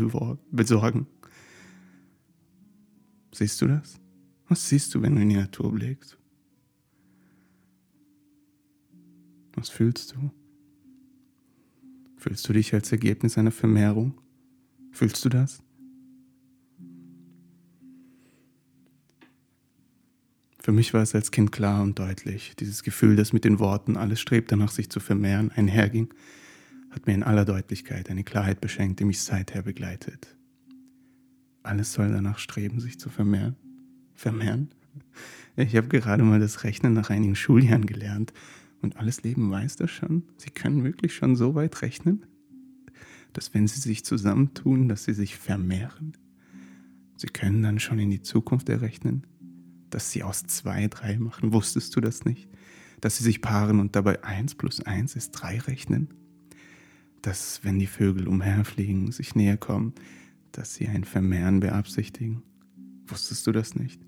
besorgen? 0.51 1.07
Siehst 3.31 3.61
du 3.61 3.67
das? 3.67 3.99
Was 4.49 4.67
siehst 4.67 4.93
du, 4.93 5.01
wenn 5.01 5.15
du 5.15 5.21
in 5.21 5.29
die 5.29 5.37
Natur 5.37 5.71
blickst? 5.71 6.17
Was 9.55 9.69
fühlst 9.69 10.13
du? 10.13 10.31
Fühlst 12.23 12.47
du 12.47 12.53
dich 12.53 12.73
als 12.73 12.89
Ergebnis 12.89 13.37
einer 13.37 13.51
Vermehrung? 13.51 14.13
Fühlst 14.93 15.25
du 15.25 15.27
das? 15.27 15.61
Für 20.57 20.71
mich 20.71 20.93
war 20.93 21.01
es 21.01 21.13
als 21.15 21.31
Kind 21.31 21.51
klar 21.51 21.83
und 21.83 21.99
deutlich. 21.99 22.55
Dieses 22.57 22.83
Gefühl, 22.83 23.17
das 23.17 23.33
mit 23.33 23.43
den 23.43 23.59
Worten 23.59 23.97
alles 23.97 24.21
strebt 24.21 24.53
danach, 24.53 24.71
sich 24.71 24.89
zu 24.89 25.01
vermehren, 25.01 25.51
einherging, 25.51 26.13
hat 26.91 27.07
mir 27.07 27.13
in 27.13 27.23
aller 27.23 27.43
Deutlichkeit 27.43 28.09
eine 28.09 28.23
Klarheit 28.23 28.61
beschenkt, 28.61 29.01
die 29.01 29.05
mich 29.05 29.21
seither 29.21 29.61
begleitet. 29.61 30.37
Alles 31.61 31.91
soll 31.91 32.09
danach 32.09 32.39
streben, 32.39 32.79
sich 32.79 33.01
zu 33.01 33.09
vermehren. 33.09 33.57
Vermehren? 34.13 34.69
Ich 35.57 35.75
habe 35.75 35.89
gerade 35.89 36.23
mal 36.23 36.39
das 36.39 36.63
Rechnen 36.63 36.93
nach 36.93 37.09
einigen 37.09 37.35
Schuljahren 37.35 37.85
gelernt 37.85 38.31
und 38.83 38.97
alles 38.97 39.23
Leben 39.23 39.49
weiß 39.49 39.77
das 39.77 39.91
schon. 39.91 40.23
Sie 40.37 40.49
können 40.49 40.83
wirklich 40.83 41.15
schon 41.15 41.35
so 41.35 41.55
weit 41.55 41.81
rechnen, 41.81 42.25
dass 43.31 43.53
wenn 43.53 43.67
sie 43.67 43.79
sich 43.79 44.05
zusammentun, 44.05 44.87
dass 44.87 45.05
sie 45.05 45.13
sich 45.13 45.37
vermehren. 45.37 46.17
Sie 47.17 47.27
können 47.27 47.63
dann 47.63 47.79
schon 47.79 47.99
in 47.99 48.09
die 48.09 48.21
Zukunft 48.21 48.69
errechnen, 48.69 49.25
dass 49.89 50.11
sie 50.11 50.23
aus 50.23 50.43
zwei 50.43 50.87
drei 50.87 51.17
machen. 51.17 51.53
Wusstest 51.53 51.95
du 51.95 52.01
das 52.01 52.25
nicht? 52.25 52.49
Dass 53.01 53.17
sie 53.17 53.23
sich 53.23 53.41
paaren 53.41 53.79
und 53.79 53.95
dabei 53.95 54.23
eins 54.23 54.55
plus 54.55 54.81
eins 54.81 55.15
ist 55.15 55.31
drei 55.31 55.59
rechnen? 55.59 56.13
Dass, 57.21 57.63
wenn 57.63 57.79
die 57.79 57.87
Vögel 57.87 58.27
umherfliegen, 58.27 59.11
sich 59.11 59.35
näher 59.35 59.57
kommen, 59.57 59.93
dass 60.51 60.75
sie 60.75 60.87
ein 60.87 61.03
Vermehren 61.03 61.61
beabsichtigen? 61.61 62.43
Wusstest 63.07 63.47
du 63.47 63.51
das 63.51 63.75
nicht? 63.75 64.01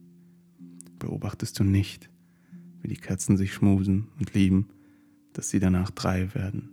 Beobachtest 1.00 1.60
du 1.60 1.64
nicht, 1.64 2.10
wie 2.86 2.94
die 2.94 2.98
Katzen 2.98 3.36
sich 3.36 3.52
schmusen 3.52 4.10
und 4.20 4.36
lieben, 4.36 4.68
dass 5.34 5.50
sie 5.50 5.60
danach 5.60 5.90
drei 5.90 6.36
werden. 6.36 6.70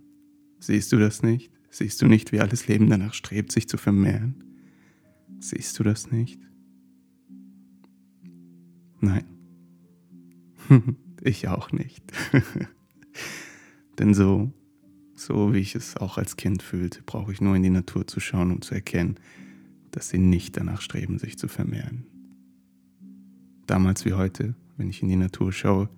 Siehst 0.60 0.92
du 0.92 0.98
das 0.98 1.22
nicht? 1.22 1.50
Siehst 1.70 2.02
du 2.02 2.06
nicht, 2.06 2.32
wie 2.32 2.40
alles 2.40 2.68
Leben 2.68 2.90
danach 2.90 3.14
strebt, 3.14 3.50
sich 3.50 3.66
zu 3.66 3.78
vermehren? 3.78 4.44
Siehst 5.40 5.78
du 5.78 5.82
das 5.82 6.10
nicht? 6.10 6.38
Nein. 9.00 9.24
ich 11.22 11.48
auch 11.48 11.72
nicht. 11.72 12.04
Denn 13.98 14.12
so, 14.12 14.52
so 15.14 15.54
wie 15.54 15.60
ich 15.60 15.74
es 15.74 15.96
auch 15.96 16.18
als 16.18 16.36
Kind 16.36 16.62
fühlte, 16.62 17.00
brauche 17.06 17.32
ich 17.32 17.40
nur 17.40 17.56
in 17.56 17.62
die 17.62 17.70
Natur 17.70 18.06
zu 18.06 18.20
schauen, 18.20 18.52
um 18.52 18.60
zu 18.60 18.74
erkennen, 18.74 19.16
dass 19.92 20.10
sie 20.10 20.18
nicht 20.18 20.58
danach 20.58 20.82
streben, 20.82 21.18
sich 21.18 21.38
zu 21.38 21.48
vermehren. 21.48 22.04
Damals 23.66 24.04
wie 24.04 24.12
heute, 24.12 24.54
wenn 24.76 24.90
ich 24.90 25.00
in 25.00 25.08
die 25.08 25.16
Natur 25.16 25.52
schaue, 25.52 25.88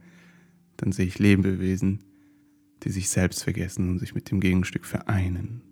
dann 0.77 0.93
sehe 0.93 1.07
ich 1.07 1.19
Lebewesen, 1.19 2.01
die 2.83 2.91
sich 2.91 3.09
selbst 3.09 3.43
vergessen 3.43 3.89
und 3.89 3.99
sich 3.99 4.15
mit 4.15 4.31
dem 4.31 4.41
Gegenstück 4.41 4.85
vereinen. 4.85 5.63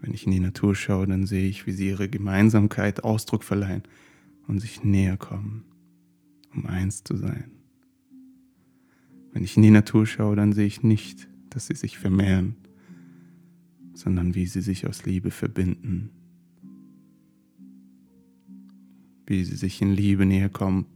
Wenn 0.00 0.14
ich 0.14 0.26
in 0.26 0.32
die 0.32 0.40
Natur 0.40 0.74
schaue, 0.74 1.06
dann 1.06 1.26
sehe 1.26 1.48
ich, 1.48 1.66
wie 1.66 1.72
sie 1.72 1.88
ihre 1.88 2.08
Gemeinsamkeit 2.08 3.04
Ausdruck 3.04 3.42
verleihen 3.42 3.82
und 4.46 4.60
sich 4.60 4.84
näher 4.84 5.16
kommen, 5.16 5.64
um 6.54 6.66
eins 6.66 7.02
zu 7.02 7.16
sein. 7.16 7.50
Wenn 9.32 9.44
ich 9.44 9.56
in 9.56 9.62
die 9.62 9.70
Natur 9.70 10.06
schaue, 10.06 10.36
dann 10.36 10.52
sehe 10.52 10.66
ich 10.66 10.82
nicht, 10.82 11.28
dass 11.50 11.66
sie 11.66 11.74
sich 11.74 11.98
vermehren, 11.98 12.56
sondern 13.92 14.34
wie 14.34 14.46
sie 14.46 14.62
sich 14.62 14.86
aus 14.86 15.04
Liebe 15.04 15.30
verbinden, 15.30 16.10
wie 19.26 19.44
sie 19.44 19.56
sich 19.56 19.82
in 19.82 19.92
Liebe 19.92 20.24
näher 20.24 20.48
kommen 20.48 20.86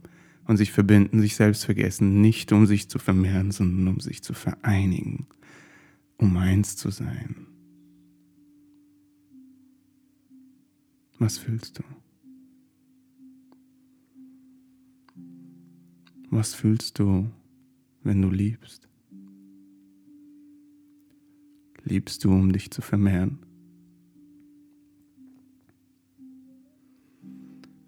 und 0.45 0.57
sich 0.57 0.71
verbinden, 0.71 1.21
sich 1.21 1.35
selbst 1.35 1.65
vergessen, 1.65 2.21
nicht 2.21 2.51
um 2.51 2.65
sich 2.65 2.89
zu 2.89 2.99
vermehren, 2.99 3.51
sondern 3.51 3.87
um 3.87 3.99
sich 3.99 4.23
zu 4.23 4.33
vereinigen, 4.33 5.27
um 6.17 6.35
eins 6.37 6.75
zu 6.75 6.89
sein. 6.89 7.47
Was 11.19 11.37
fühlst 11.37 11.79
du? 11.79 11.83
Was 16.29 16.53
fühlst 16.53 16.99
du, 16.99 17.29
wenn 18.03 18.21
du 18.21 18.29
liebst? 18.29 18.89
Liebst 21.85 22.23
du, 22.23 22.31
um 22.31 22.51
dich 22.51 22.71
zu 22.71 22.81
vermehren? 22.81 23.39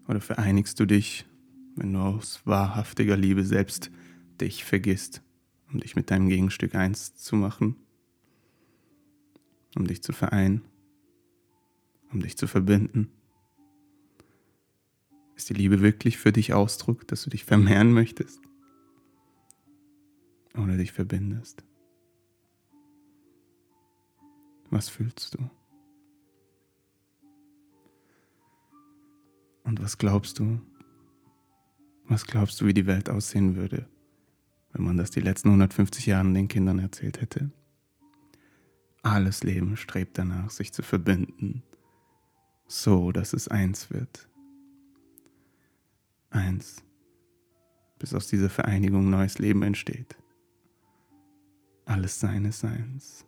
Oder 0.07 0.21
vereinigst 0.21 0.79
du 0.79 0.85
dich 0.85 1.25
wenn 1.75 1.93
du 1.93 1.99
aus 1.99 2.41
wahrhaftiger 2.45 3.17
Liebe 3.17 3.43
selbst 3.43 3.91
dich 4.39 4.63
vergisst, 4.63 5.21
um 5.71 5.79
dich 5.79 5.95
mit 5.95 6.09
deinem 6.09 6.29
Gegenstück 6.29 6.75
eins 6.75 7.15
zu 7.15 7.35
machen, 7.35 7.75
um 9.75 9.85
dich 9.85 10.01
zu 10.01 10.13
vereinen, 10.13 10.61
um 12.11 12.21
dich 12.21 12.37
zu 12.37 12.47
verbinden. 12.47 13.11
Ist 15.35 15.49
die 15.49 15.53
Liebe 15.53 15.81
wirklich 15.81 16.17
für 16.17 16.31
dich 16.31 16.53
Ausdruck, 16.53 17.07
dass 17.07 17.23
du 17.23 17.29
dich 17.29 17.43
vermehren 17.43 17.91
möchtest 17.91 18.41
oder 20.55 20.77
dich 20.77 20.93
verbindest? 20.93 21.63
Was 24.69 24.87
fühlst 24.87 25.35
du? 25.35 25.49
Und 29.65 29.81
was 29.81 29.97
glaubst 29.97 30.39
du, 30.39 30.61
was 32.07 32.25
glaubst 32.25 32.61
du, 32.61 32.65
wie 32.65 32.73
die 32.73 32.85
Welt 32.85 33.09
aussehen 33.09 33.55
würde, 33.55 33.87
wenn 34.73 34.83
man 34.83 34.97
das 34.97 35.11
die 35.11 35.21
letzten 35.21 35.49
150 35.49 36.05
Jahre 36.05 36.31
den 36.31 36.47
Kindern 36.47 36.79
erzählt 36.79 37.21
hätte. 37.21 37.51
Alles 39.01 39.43
Leben 39.43 39.77
strebt 39.77 40.17
danach, 40.17 40.49
sich 40.49 40.73
zu 40.73 40.81
verbinden, 40.81 41.63
so 42.67 43.11
dass 43.11 43.33
es 43.33 43.47
eins 43.47 43.91
wird. 43.91 44.27
Eins, 46.31 46.83
bis 47.99 48.13
aus 48.13 48.27
dieser 48.27 48.49
Vereinigung 48.49 49.09
neues 49.09 49.39
Leben 49.39 49.61
entsteht. 49.61 50.17
Alles 51.85 52.19
seines 52.19 52.59
Seins. 52.59 53.25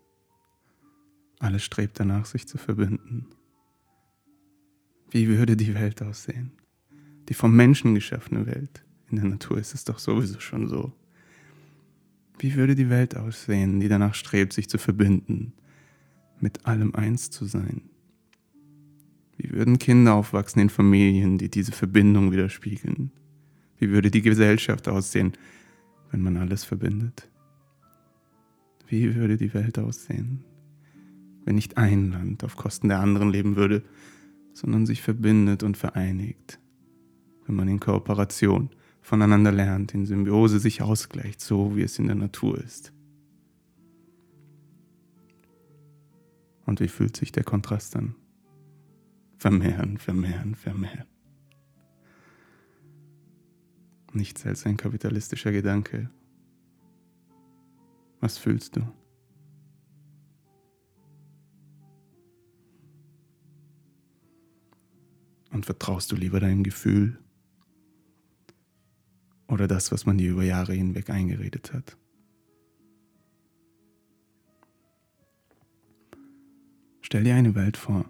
Alles 1.40 1.64
strebt 1.64 2.00
danach, 2.00 2.26
sich 2.26 2.48
zu 2.48 2.58
verbinden. 2.58 3.28
Wie 5.10 5.28
würde 5.28 5.56
die 5.56 5.76
Welt 5.76 6.02
aussehen? 6.02 6.52
Die 7.30 7.34
vom 7.34 7.56
Menschen 7.56 7.96
geschaffene 7.96 8.46
Welt. 8.46 8.84
In 9.10 9.18
der 9.18 9.26
Natur 9.26 9.58
ist 9.58 9.74
es 9.74 9.84
doch 9.84 10.00
sowieso 10.00 10.40
schon 10.40 10.68
so. 10.68 10.94
Wie 12.40 12.56
würde 12.56 12.76
die 12.76 12.90
Welt 12.90 13.18
aussehen, 13.18 13.80
die 13.80 13.88
danach 13.88 14.14
strebt, 14.14 14.54
sich 14.54 14.70
zu 14.70 14.78
verbinden, 14.78 15.54
mit 16.40 16.66
allem 16.66 16.94
eins 16.94 17.30
zu 17.30 17.46
sein? 17.46 17.82
Wie 19.38 19.52
würden 19.52 19.80
Kinder 19.80 20.14
aufwachsen 20.14 20.62
in 20.62 20.70
Familien, 20.70 21.38
die 21.38 21.50
diese 21.50 21.72
Verbindung 21.72 22.32
widerspiegeln? 22.32 23.12
Wie 23.78 23.90
würde 23.90 24.12
die 24.12 24.22
Gesellschaft 24.22 24.88
aussehen, 24.88 25.34
wenn 26.12 26.22
man 26.22 26.38
alles 26.38 26.64
verbindet? 26.64 27.30
Wie 28.88 29.16
würde 29.16 29.38
die 29.38 29.54
Welt 29.54 29.78
aussehen, 29.80 30.44
wenn 31.46 31.56
nicht 31.56 31.78
ein 31.78 32.12
Land 32.12 32.44
auf 32.44 32.56
Kosten 32.56 32.88
der 32.88 33.00
anderen 33.00 33.30
leben 33.30 33.56
würde, 33.56 33.84
sondern 34.54 34.86
sich 34.86 35.02
verbindet 35.02 35.64
und 35.64 35.78
vereinigt? 35.78 36.60
Wenn 37.48 37.56
man 37.56 37.70
in 37.70 37.80
Kooperation 37.80 38.70
voneinander 39.02 39.54
lernt, 39.54 39.94
in 39.94 40.06
Symbiose 40.06 40.60
sich 40.60 40.82
ausgleicht, 40.82 41.40
so 41.40 41.78
wie 41.78 41.82
es 41.82 41.98
in 41.98 42.08
der 42.08 42.16
Natur 42.16 42.58
ist. 42.58 42.92
Und 46.66 46.82
wie 46.82 46.90
fühlt 46.90 47.16
sich 47.16 47.32
der 47.32 47.46
Kontrast 47.46 47.96
an? 47.96 48.16
Vermehren, 49.38 49.98
vermehren, 49.98 50.56
vermehren. 50.56 51.06
Nichts 54.12 54.46
als 54.46 54.66
ein 54.66 54.76
kapitalistischer 54.76 55.54
Gedanke. 55.54 56.10
Was 58.20 58.38
fühlst 58.38 58.76
du? 58.76 58.82
Und 65.52 65.66
vertraust 65.66 66.12
du 66.12 66.18
lieber 66.18 66.42
deinem 66.42 66.64
Gefühl 66.64 67.18
oder 69.48 69.68
das, 69.68 69.92
was 69.92 70.06
man 70.06 70.18
dir 70.18 70.32
über 70.32 70.44
Jahre 70.44 70.74
hinweg 70.74 71.10
eingeredet 71.10 71.74
hat? 71.74 71.98
Stell 77.02 77.24
dir 77.24 77.36
eine 77.36 77.56
Welt 77.56 77.78
vor 77.78 78.06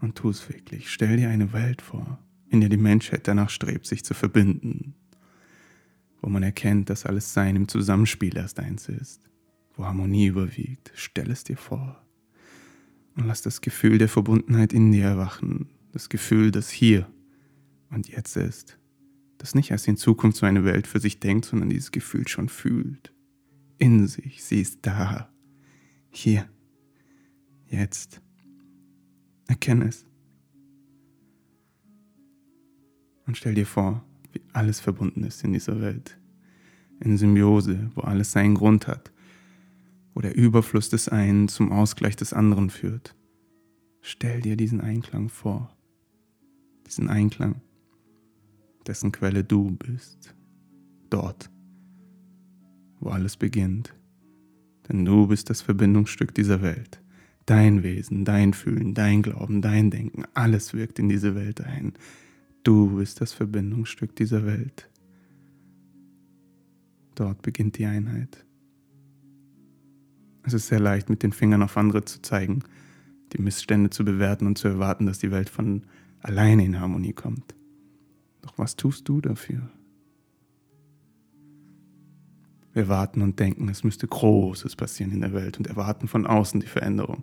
und 0.00 0.16
tu 0.16 0.30
es 0.30 0.48
wirklich. 0.48 0.90
Stell 0.90 1.18
dir 1.18 1.28
eine 1.28 1.52
Welt 1.52 1.82
vor, 1.82 2.18
in 2.48 2.60
der 2.60 2.70
die 2.70 2.78
Menschheit 2.78 3.28
danach 3.28 3.50
strebt, 3.50 3.86
sich 3.86 4.04
zu 4.04 4.14
verbinden, 4.14 4.94
wo 6.22 6.30
man 6.30 6.42
erkennt, 6.42 6.88
dass 6.88 7.04
alles 7.04 7.34
Sein 7.34 7.56
im 7.56 7.68
Zusammenspiel 7.68 8.36
erst 8.36 8.60
eins 8.60 8.88
ist, 8.88 9.28
wo 9.74 9.84
Harmonie 9.84 10.26
überwiegt. 10.26 10.90
Stell 10.94 11.30
es 11.30 11.44
dir 11.44 11.58
vor 11.58 12.02
und 13.16 13.26
lass 13.26 13.42
das 13.42 13.60
Gefühl 13.60 13.98
der 13.98 14.08
Verbundenheit 14.08 14.72
in 14.72 14.90
dir 14.90 15.04
erwachen, 15.04 15.68
das 15.92 16.08
Gefühl, 16.08 16.50
das 16.50 16.70
hier 16.70 17.06
und 17.90 18.08
jetzt 18.08 18.36
ist, 18.36 18.78
das 19.42 19.56
nicht 19.56 19.72
erst 19.72 19.88
in 19.88 19.96
Zukunft 19.96 20.38
so 20.38 20.46
eine 20.46 20.64
Welt 20.64 20.86
für 20.86 21.00
sich 21.00 21.18
denkt, 21.18 21.46
sondern 21.46 21.68
dieses 21.68 21.90
Gefühl 21.90 22.28
schon 22.28 22.48
fühlt, 22.48 23.12
in 23.76 24.06
sich, 24.06 24.44
sie 24.44 24.60
ist 24.60 24.78
da, 24.82 25.28
hier, 26.10 26.48
jetzt. 27.66 28.22
Erkenne 29.48 29.86
es. 29.88 30.06
Und 33.26 33.36
stell 33.36 33.56
dir 33.56 33.66
vor, 33.66 34.04
wie 34.32 34.42
alles 34.52 34.78
verbunden 34.78 35.24
ist 35.24 35.42
in 35.42 35.52
dieser 35.52 35.80
Welt. 35.80 36.20
In 37.00 37.18
Symbiose, 37.18 37.90
wo 37.96 38.02
alles 38.02 38.30
seinen 38.30 38.54
Grund 38.54 38.86
hat, 38.86 39.12
wo 40.14 40.20
der 40.20 40.36
Überfluss 40.36 40.88
des 40.88 41.08
einen 41.08 41.48
zum 41.48 41.72
Ausgleich 41.72 42.14
des 42.14 42.32
anderen 42.32 42.70
führt. 42.70 43.16
Stell 44.02 44.40
dir 44.40 44.56
diesen 44.56 44.80
Einklang 44.80 45.28
vor. 45.28 45.76
Diesen 46.86 47.08
Einklang, 47.08 47.60
dessen 48.86 49.12
Quelle 49.12 49.44
du 49.44 49.70
bist. 49.72 50.34
Dort, 51.10 51.50
wo 53.00 53.10
alles 53.10 53.36
beginnt. 53.36 53.94
Denn 54.88 55.04
du 55.04 55.26
bist 55.26 55.50
das 55.50 55.62
Verbindungsstück 55.62 56.34
dieser 56.34 56.62
Welt. 56.62 57.00
Dein 57.46 57.82
Wesen, 57.82 58.24
dein 58.24 58.54
Fühlen, 58.54 58.94
dein 58.94 59.22
Glauben, 59.22 59.62
dein 59.62 59.90
Denken, 59.90 60.24
alles 60.34 60.74
wirkt 60.74 60.98
in 60.98 61.08
diese 61.08 61.34
Welt 61.34 61.60
ein. 61.60 61.92
Du 62.62 62.96
bist 62.96 63.20
das 63.20 63.32
Verbindungsstück 63.32 64.14
dieser 64.14 64.46
Welt. 64.46 64.88
Dort 67.14 67.42
beginnt 67.42 67.78
die 67.78 67.86
Einheit. 67.86 68.44
Es 70.44 70.54
ist 70.54 70.68
sehr 70.68 70.80
leicht, 70.80 71.08
mit 71.08 71.22
den 71.22 71.32
Fingern 71.32 71.62
auf 71.62 71.76
andere 71.76 72.04
zu 72.04 72.22
zeigen, 72.22 72.60
die 73.32 73.42
Missstände 73.42 73.90
zu 73.90 74.04
bewerten 74.04 74.46
und 74.46 74.58
zu 74.58 74.68
erwarten, 74.68 75.06
dass 75.06 75.18
die 75.18 75.30
Welt 75.30 75.48
von 75.48 75.84
alleine 76.20 76.64
in 76.64 76.80
Harmonie 76.80 77.12
kommt. 77.12 77.54
Doch 78.42 78.58
was 78.58 78.76
tust 78.76 79.08
du 79.08 79.20
dafür? 79.20 79.70
Wir 82.74 82.88
warten 82.88 83.22
und 83.22 83.38
denken, 83.38 83.68
es 83.68 83.84
müsste 83.84 84.06
Großes 84.06 84.76
passieren 84.76 85.12
in 85.12 85.20
der 85.20 85.32
Welt 85.32 85.58
und 85.58 85.66
erwarten 85.66 86.08
von 86.08 86.26
außen 86.26 86.60
die 86.60 86.66
Veränderung. 86.66 87.22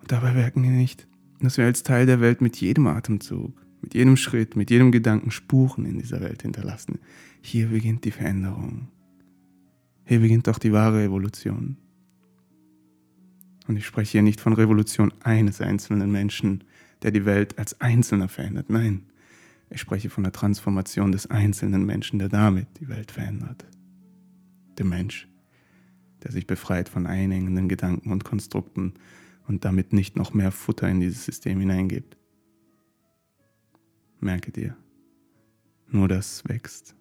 Und 0.00 0.12
dabei 0.12 0.32
merken 0.32 0.62
wir 0.62 0.70
nicht, 0.70 1.06
dass 1.40 1.56
wir 1.56 1.64
als 1.64 1.82
Teil 1.82 2.06
der 2.06 2.20
Welt 2.20 2.40
mit 2.40 2.56
jedem 2.60 2.86
Atemzug, 2.86 3.52
mit 3.80 3.94
jedem 3.94 4.16
Schritt, 4.16 4.56
mit 4.56 4.70
jedem 4.70 4.92
Gedanken 4.92 5.30
Spuren 5.30 5.86
in 5.86 5.98
dieser 5.98 6.20
Welt 6.20 6.42
hinterlassen. 6.42 6.98
Hier 7.40 7.68
beginnt 7.68 8.04
die 8.04 8.10
Veränderung. 8.10 8.88
Hier 10.04 10.20
beginnt 10.20 10.48
auch 10.48 10.58
die 10.58 10.72
wahre 10.72 11.02
Evolution. 11.02 11.76
Und 13.68 13.76
ich 13.76 13.86
spreche 13.86 14.12
hier 14.12 14.22
nicht 14.22 14.40
von 14.40 14.54
Revolution 14.54 15.12
eines 15.22 15.60
einzelnen 15.60 16.10
Menschen, 16.10 16.64
der 17.02 17.10
die 17.10 17.24
Welt 17.24 17.58
als 17.58 17.80
Einzelner 17.80 18.28
verändert. 18.28 18.70
Nein, 18.70 19.02
ich 19.70 19.80
spreche 19.80 20.10
von 20.10 20.24
der 20.24 20.32
Transformation 20.32 21.12
des 21.12 21.26
einzelnen 21.26 21.84
Menschen, 21.84 22.18
der 22.18 22.28
damit 22.28 22.68
die 22.80 22.88
Welt 22.88 23.10
verändert. 23.10 23.66
Der 24.78 24.86
Mensch, 24.86 25.28
der 26.22 26.32
sich 26.32 26.46
befreit 26.46 26.88
von 26.88 27.06
einengenden 27.06 27.68
Gedanken 27.68 28.12
und 28.12 28.24
Konstrukten 28.24 28.94
und 29.46 29.64
damit 29.64 29.92
nicht 29.92 30.16
noch 30.16 30.34
mehr 30.34 30.52
Futter 30.52 30.88
in 30.88 31.00
dieses 31.00 31.24
System 31.24 31.60
hineingibt. 31.60 32.16
Merke 34.20 34.52
dir, 34.52 34.76
nur 35.88 36.08
das 36.08 36.44
wächst, 36.46 36.96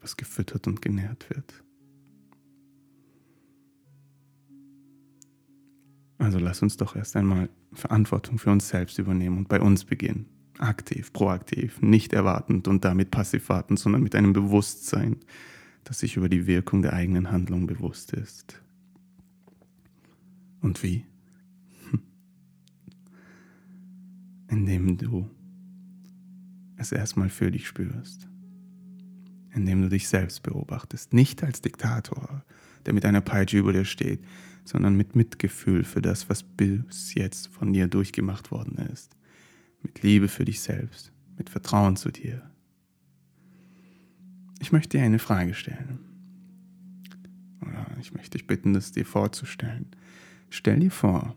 was 0.00 0.16
gefüttert 0.16 0.66
und 0.66 0.82
genährt 0.82 1.28
wird. 1.30 1.64
Also 6.18 6.38
lass 6.38 6.62
uns 6.62 6.76
doch 6.76 6.96
erst 6.96 7.16
einmal 7.16 7.50
Verantwortung 7.72 8.38
für 8.38 8.50
uns 8.50 8.68
selbst 8.68 8.98
übernehmen 8.98 9.36
und 9.36 9.48
bei 9.48 9.60
uns 9.60 9.84
beginnen. 9.84 10.33
Aktiv, 10.58 11.12
proaktiv, 11.12 11.80
nicht 11.82 12.12
erwartend 12.12 12.68
und 12.68 12.84
damit 12.84 13.10
passiv 13.10 13.48
wartend, 13.48 13.78
sondern 13.78 14.02
mit 14.02 14.14
einem 14.14 14.32
Bewusstsein, 14.32 15.16
das 15.82 15.98
sich 15.98 16.16
über 16.16 16.28
die 16.28 16.46
Wirkung 16.46 16.82
der 16.82 16.92
eigenen 16.92 17.30
Handlung 17.30 17.66
bewusst 17.66 18.12
ist. 18.12 18.62
Und 20.60 20.82
wie? 20.82 21.04
Indem 24.48 24.96
du 24.96 25.28
es 26.76 26.92
erstmal 26.92 27.28
für 27.28 27.50
dich 27.50 27.66
spürst. 27.66 28.28
Indem 29.52 29.82
du 29.82 29.88
dich 29.88 30.08
selbst 30.08 30.42
beobachtest. 30.42 31.12
Nicht 31.12 31.42
als 31.42 31.60
Diktator, 31.60 32.44
der 32.86 32.94
mit 32.94 33.04
einer 33.04 33.20
Peitsche 33.20 33.58
über 33.58 33.72
dir 33.72 33.84
steht, 33.84 34.24
sondern 34.64 34.96
mit 34.96 35.14
Mitgefühl 35.14 35.84
für 35.84 36.00
das, 36.00 36.28
was 36.30 36.42
bis 36.42 37.14
jetzt 37.14 37.48
von 37.48 37.72
dir 37.72 37.86
durchgemacht 37.86 38.50
worden 38.50 38.78
ist. 38.92 39.14
Mit 39.84 40.02
Liebe 40.02 40.26
für 40.26 40.44
dich 40.44 40.60
selbst, 40.60 41.12
mit 41.38 41.48
Vertrauen 41.48 41.94
zu 41.96 42.10
dir. 42.10 42.50
Ich 44.60 44.72
möchte 44.72 44.98
dir 44.98 45.04
eine 45.04 45.20
Frage 45.20 45.54
stellen. 45.54 46.00
Oder 47.60 47.86
ich 48.00 48.12
möchte 48.12 48.36
dich 48.38 48.46
bitten, 48.46 48.72
das 48.72 48.90
dir 48.90 49.06
vorzustellen. 49.06 49.86
Stell 50.50 50.80
dir 50.80 50.90
vor, 50.90 51.36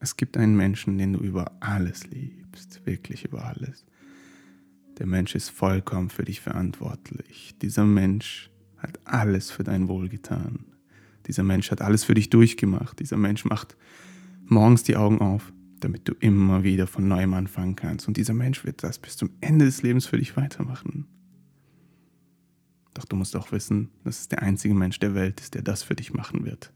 es 0.00 0.16
gibt 0.16 0.36
einen 0.36 0.56
Menschen, 0.56 0.98
den 0.98 1.14
du 1.14 1.20
über 1.20 1.52
alles 1.60 2.06
liebst, 2.08 2.84
wirklich 2.84 3.24
über 3.24 3.44
alles. 3.46 3.86
Der 4.98 5.06
Mensch 5.06 5.34
ist 5.34 5.48
vollkommen 5.48 6.10
für 6.10 6.24
dich 6.24 6.40
verantwortlich. 6.40 7.54
Dieser 7.62 7.84
Mensch 7.84 8.50
hat 8.76 9.00
alles 9.04 9.50
für 9.50 9.64
dein 9.64 9.88
Wohl 9.88 10.08
getan. 10.08 10.66
Dieser 11.26 11.42
Mensch 11.42 11.70
hat 11.70 11.80
alles 11.80 12.04
für 12.04 12.14
dich 12.14 12.28
durchgemacht. 12.30 13.00
Dieser 13.00 13.16
Mensch 13.16 13.44
macht 13.44 13.76
morgens 14.44 14.82
die 14.82 14.96
Augen 14.96 15.20
auf, 15.20 15.52
damit 15.84 16.08
du 16.08 16.14
immer 16.18 16.64
wieder 16.64 16.86
von 16.86 17.06
neuem 17.06 17.34
anfangen 17.34 17.76
kannst. 17.76 18.08
Und 18.08 18.16
dieser 18.16 18.32
Mensch 18.32 18.64
wird 18.64 18.82
das 18.82 18.98
bis 18.98 19.16
zum 19.16 19.30
Ende 19.40 19.66
des 19.66 19.82
Lebens 19.82 20.06
für 20.06 20.16
dich 20.16 20.36
weitermachen. 20.36 21.06
Doch 22.94 23.04
du 23.04 23.16
musst 23.16 23.36
auch 23.36 23.52
wissen, 23.52 23.90
dass 24.02 24.20
es 24.20 24.28
der 24.28 24.42
einzige 24.42 24.74
Mensch 24.74 24.98
der 24.98 25.14
Welt 25.14 25.40
ist, 25.40 25.54
der 25.54 25.62
das 25.62 25.82
für 25.82 25.94
dich 25.94 26.14
machen 26.14 26.46
wird. 26.46 26.72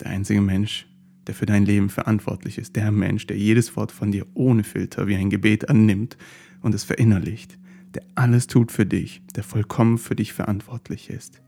Der 0.00 0.10
einzige 0.10 0.42
Mensch, 0.42 0.86
der 1.26 1.34
für 1.34 1.46
dein 1.46 1.64
Leben 1.64 1.88
verantwortlich 1.88 2.58
ist. 2.58 2.76
Der 2.76 2.92
Mensch, 2.92 3.26
der 3.26 3.38
jedes 3.38 3.74
Wort 3.74 3.90
von 3.90 4.12
dir 4.12 4.26
ohne 4.34 4.64
Filter 4.64 5.06
wie 5.06 5.16
ein 5.16 5.30
Gebet 5.30 5.70
annimmt 5.70 6.18
und 6.60 6.74
es 6.74 6.84
verinnerlicht. 6.84 7.58
Der 7.94 8.02
alles 8.16 8.48
tut 8.48 8.70
für 8.70 8.84
dich, 8.84 9.22
der 9.34 9.44
vollkommen 9.44 9.96
für 9.96 10.16
dich 10.16 10.32
verantwortlich 10.32 11.08
ist. 11.08 11.40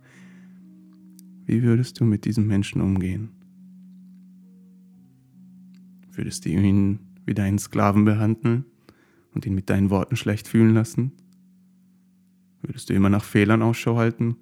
Wie 1.45 1.63
würdest 1.63 2.01
du 2.01 2.05
mit 2.05 2.25
diesem 2.25 2.47
Menschen 2.47 2.81
umgehen? 2.81 3.44
Würdest 6.17 6.45
du 6.45 6.51
ihn 6.51 7.01
wie 7.27 7.35
deinen 7.35 7.59
Sklaven 7.59 8.05
behandeln 8.05 8.65
und 9.33 9.47
ihn 9.47 9.55
mit 9.55 9.69
deinen 9.71 9.91
Worten 9.91 10.17
schlecht 10.17 10.47
fühlen 10.47 10.75
lassen? 10.75 11.13
Würdest 12.63 12.89
du 12.89 12.95
immer 12.95 13.11
nach 13.11 13.25
Fehlern 13.25 13.63
Ausschau 13.63 13.97
halten 13.97 14.37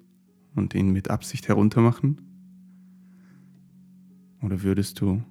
und 0.55 0.75
ihn 0.75 0.91
mit 0.91 1.09
Absicht 1.09 1.47
heruntermachen? 1.47 2.21
Oder 4.41 4.61
würdest 4.61 5.01
du 5.01 5.23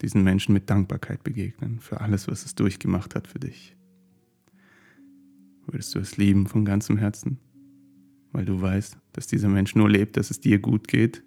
diesen 0.00 0.24
Menschen 0.24 0.52
mit 0.52 0.68
Dankbarkeit 0.68 1.22
begegnen 1.22 1.78
für 1.78 2.00
alles, 2.00 2.26
was 2.26 2.44
es 2.44 2.54
durchgemacht 2.54 3.14
hat 3.14 3.28
für 3.28 3.38
dich? 3.38 3.76
Würdest 5.66 5.94
du 5.94 6.00
es 6.00 6.16
lieben 6.16 6.48
von 6.48 6.64
ganzem 6.64 6.96
Herzen, 6.98 7.38
weil 8.32 8.44
du 8.44 8.60
weißt, 8.60 8.98
dass 9.12 9.28
dieser 9.28 9.48
Mensch 9.48 9.76
nur 9.76 9.88
lebt, 9.88 10.16
dass 10.16 10.30
es 10.30 10.40
dir 10.40 10.58
gut 10.58 10.88
geht? 10.88 11.22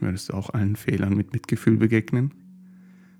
Würdest 0.00 0.30
du 0.30 0.34
auch 0.34 0.50
allen 0.50 0.76
Fehlern 0.76 1.14
mit 1.14 1.32
Mitgefühl 1.32 1.76
begegnen, 1.76 2.32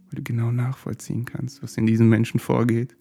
weil 0.06 0.16
du 0.16 0.22
genau 0.22 0.50
nachvollziehen 0.50 1.26
kannst, 1.26 1.62
was 1.62 1.76
in 1.76 1.86
diesem 1.86 2.08
Menschen 2.08 2.40
vorgeht? 2.40 2.96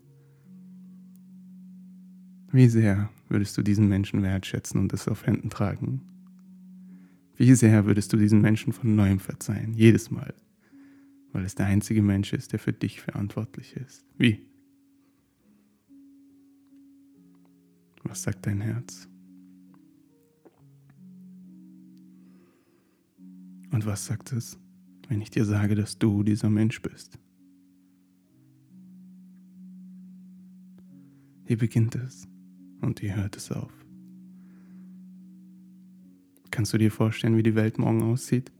Wie 2.51 2.67
sehr 2.67 3.09
würdest 3.29 3.57
du 3.57 3.61
diesen 3.61 3.87
Menschen 3.87 4.21
wertschätzen 4.21 4.79
und 4.81 4.91
es 4.91 5.07
auf 5.07 5.25
Händen 5.25 5.49
tragen? 5.49 6.01
Wie 7.37 7.53
sehr 7.55 7.85
würdest 7.85 8.11
du 8.11 8.17
diesen 8.17 8.41
Menschen 8.41 8.73
von 8.73 8.95
neuem 8.95 9.19
verzeihen, 9.19 9.73
jedes 9.73 10.11
Mal, 10.11 10.33
weil 11.31 11.45
es 11.45 11.55
der 11.55 11.67
einzige 11.67 12.01
Mensch 12.01 12.33
ist, 12.33 12.51
der 12.51 12.59
für 12.59 12.73
dich 12.73 12.99
verantwortlich 12.99 13.77
ist? 13.77 14.03
Wie? 14.17 14.45
Was 18.03 18.23
sagt 18.23 18.45
dein 18.45 18.59
Herz? 18.59 19.07
Und 23.71 23.85
was 23.85 24.05
sagt 24.05 24.31
es, 24.31 24.57
wenn 25.07 25.21
ich 25.21 25.29
dir 25.29 25.45
sage, 25.45 25.75
dass 25.75 25.97
du 25.97 26.23
dieser 26.23 26.49
Mensch 26.49 26.81
bist? 26.81 27.19
Hier 31.45 31.57
beginnt 31.57 31.95
es 31.95 32.27
und 32.81 32.99
hier 32.99 33.15
hört 33.15 33.35
es 33.35 33.51
auf. 33.51 33.73
Kannst 36.51 36.73
du 36.73 36.77
dir 36.77 36.91
vorstellen, 36.91 37.37
wie 37.37 37.43
die 37.43 37.55
Welt 37.55 37.77
morgen 37.77 38.03
aussieht? 38.03 38.51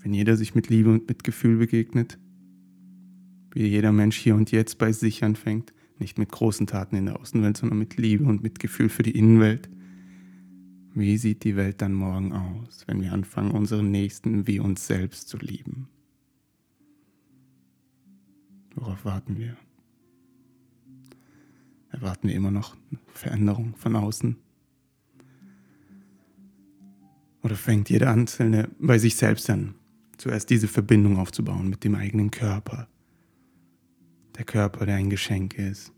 Wenn 0.00 0.14
jeder 0.14 0.36
sich 0.36 0.54
mit 0.54 0.68
Liebe 0.68 0.90
und 0.90 1.08
Mitgefühl 1.08 1.56
begegnet? 1.56 2.18
Wie 3.52 3.66
jeder 3.66 3.92
Mensch 3.92 4.16
hier 4.16 4.34
und 4.34 4.50
jetzt 4.50 4.78
bei 4.78 4.92
sich 4.92 5.24
anfängt, 5.24 5.72
nicht 5.98 6.18
mit 6.18 6.30
großen 6.30 6.66
Taten 6.66 6.96
in 6.96 7.06
der 7.06 7.20
Außenwelt, 7.20 7.56
sondern 7.56 7.78
mit 7.78 7.96
Liebe 7.96 8.24
und 8.24 8.42
Mitgefühl 8.42 8.88
für 8.88 9.02
die 9.02 9.16
Innenwelt? 9.16 9.68
Wie 10.96 11.16
sieht 11.16 11.42
die 11.42 11.56
Welt 11.56 11.82
dann 11.82 11.92
morgen 11.92 12.32
aus, 12.32 12.84
wenn 12.86 13.02
wir 13.02 13.12
anfangen, 13.12 13.50
unseren 13.50 13.90
Nächsten 13.90 14.46
wie 14.46 14.60
uns 14.60 14.86
selbst 14.86 15.28
zu 15.28 15.36
lieben? 15.38 15.88
Worauf 18.76 19.04
warten 19.04 19.36
wir? 19.36 19.56
Erwarten 21.90 22.28
wir 22.28 22.36
immer 22.36 22.52
noch 22.52 22.76
Veränderung 23.12 23.74
von 23.76 23.96
außen? 23.96 24.36
Oder 27.42 27.56
fängt 27.56 27.90
jeder 27.90 28.10
Einzelne 28.10 28.70
bei 28.78 28.98
sich 28.98 29.16
selbst 29.16 29.50
an, 29.50 29.74
zuerst 30.16 30.48
diese 30.48 30.68
Verbindung 30.68 31.18
aufzubauen 31.18 31.68
mit 31.68 31.82
dem 31.82 31.96
eigenen 31.96 32.30
Körper? 32.30 32.86
Der 34.36 34.44
Körper, 34.44 34.86
der 34.86 34.94
ein 34.94 35.10
Geschenk 35.10 35.58
ist. 35.58 35.92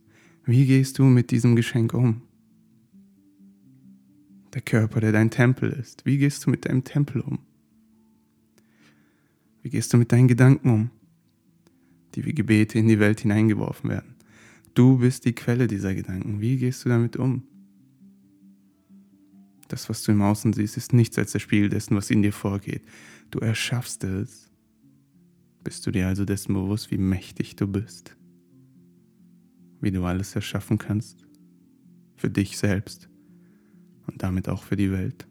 Wie 0.47 0.67
gehst 0.67 0.99
du 0.99 1.05
mit 1.05 1.31
diesem 1.31 1.55
Geschenk 1.55 1.93
um? 1.93 2.23
Der 4.57 4.63
Körper, 4.63 5.01
der 5.01 5.13
dein 5.13 5.31
Tempel 5.31 5.71
ist. 5.71 6.07
Wie 6.07 6.17
gehst 6.17 6.47
du 6.47 6.51
mit 6.51 6.65
deinem 6.65 6.83
Tempel 6.83 7.21
um? 7.21 7.41
Wie 9.61 9.69
gehst 9.69 9.93
du 9.93 9.99
mit 9.99 10.13
deinen 10.13 10.29
Gedanken 10.29 10.71
um, 10.71 10.91
die 12.15 12.25
wie 12.25 12.33
Gebete 12.33 12.79
in 12.79 12.89
die 12.89 12.99
Welt 12.99 13.21
hineingeworfen 13.21 13.91
werden? 13.91 14.15
Du 14.73 14.97
bist 14.97 15.27
die 15.27 15.35
Quelle 15.35 15.67
dieser 15.67 15.95
Gedanken. 15.95 16.41
Wie 16.41 16.57
gehst 16.57 16.87
du 16.87 16.89
damit 16.89 17.19
um? 17.19 17.43
Das, 19.69 19.91
was 19.91 20.03
du 20.03 20.13
im 20.13 20.23
Außen 20.23 20.55
siehst, 20.55 20.79
ist 20.79 20.95
nichts 20.95 21.19
als 21.19 21.33
der 21.33 21.41
Spiegel 21.41 21.69
dessen, 21.69 21.95
was 21.95 22.11
in 22.11 22.23
dir 22.23 22.33
vorgeht. 22.33 22.81
Du 23.31 23.41
erschaffst 23.41 24.05
es. 24.05 24.51
Bist 25.65 25.87
du 25.87 25.91
dir 25.91 26.09
also 26.09 26.25
dessen 26.25 26.55
bewusst, 26.55 26.91
wie 26.91 26.97
mächtig 26.97 27.57
du 27.57 27.67
bist? 27.67 28.17
Wie 29.83 29.91
du 29.91 30.03
alles 30.07 30.35
erschaffen 30.35 30.79
kannst? 30.79 31.27
Für 32.17 32.31
dich 32.31 32.57
selbst 32.57 33.11
und 34.07 34.23
damit 34.23 34.49
auch 34.49 34.63
für 34.63 34.77
die 34.77 34.91
Welt? 34.91 35.27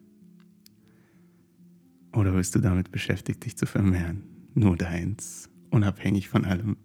Oder 2.12 2.32
bist 2.32 2.54
du 2.54 2.60
damit 2.60 2.92
beschäftigt, 2.92 3.44
dich 3.44 3.56
zu 3.56 3.66
vermehren? 3.66 4.22
Nur 4.54 4.76
deins, 4.76 5.50
unabhängig 5.70 6.28
von 6.28 6.44
allem. 6.44 6.76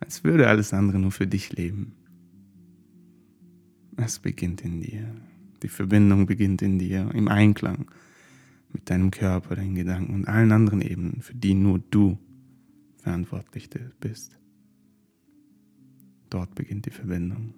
Als 0.00 0.24
würde 0.24 0.48
alles 0.48 0.72
andere 0.72 0.98
nur 0.98 1.12
für 1.12 1.26
dich 1.26 1.52
leben. 1.52 1.92
Es 3.96 4.20
beginnt 4.20 4.62
in 4.62 4.80
dir. 4.80 5.14
Die 5.62 5.68
Verbindung 5.68 6.26
beginnt 6.26 6.62
in 6.62 6.78
dir, 6.78 7.10
im 7.12 7.28
Einklang 7.28 7.90
mit 8.72 8.88
deinem 8.90 9.10
Körper, 9.10 9.56
deinen 9.56 9.74
Gedanken 9.74 10.14
und 10.14 10.28
allen 10.28 10.52
anderen 10.52 10.80
Ebenen, 10.80 11.20
für 11.20 11.34
die 11.34 11.54
nur 11.54 11.80
du 11.90 12.18
verantwortlich 12.98 13.68
bist. 14.00 14.38
Dort 16.30 16.54
beginnt 16.54 16.86
die 16.86 16.90
Verbindung. 16.90 17.54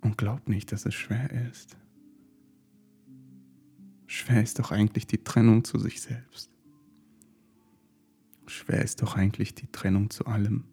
Und 0.00 0.16
glaub 0.16 0.48
nicht, 0.48 0.72
dass 0.72 0.86
es 0.86 0.94
schwer 0.94 1.30
ist. 1.50 1.76
Schwer 4.06 4.42
ist 4.42 4.58
doch 4.58 4.70
eigentlich 4.70 5.06
die 5.06 5.22
Trennung 5.22 5.64
zu 5.64 5.78
sich 5.78 6.00
selbst. 6.00 6.50
Schwer 8.46 8.82
ist 8.82 9.02
doch 9.02 9.16
eigentlich 9.16 9.54
die 9.54 9.68
Trennung 9.68 10.10
zu 10.10 10.26
allem. 10.26 10.64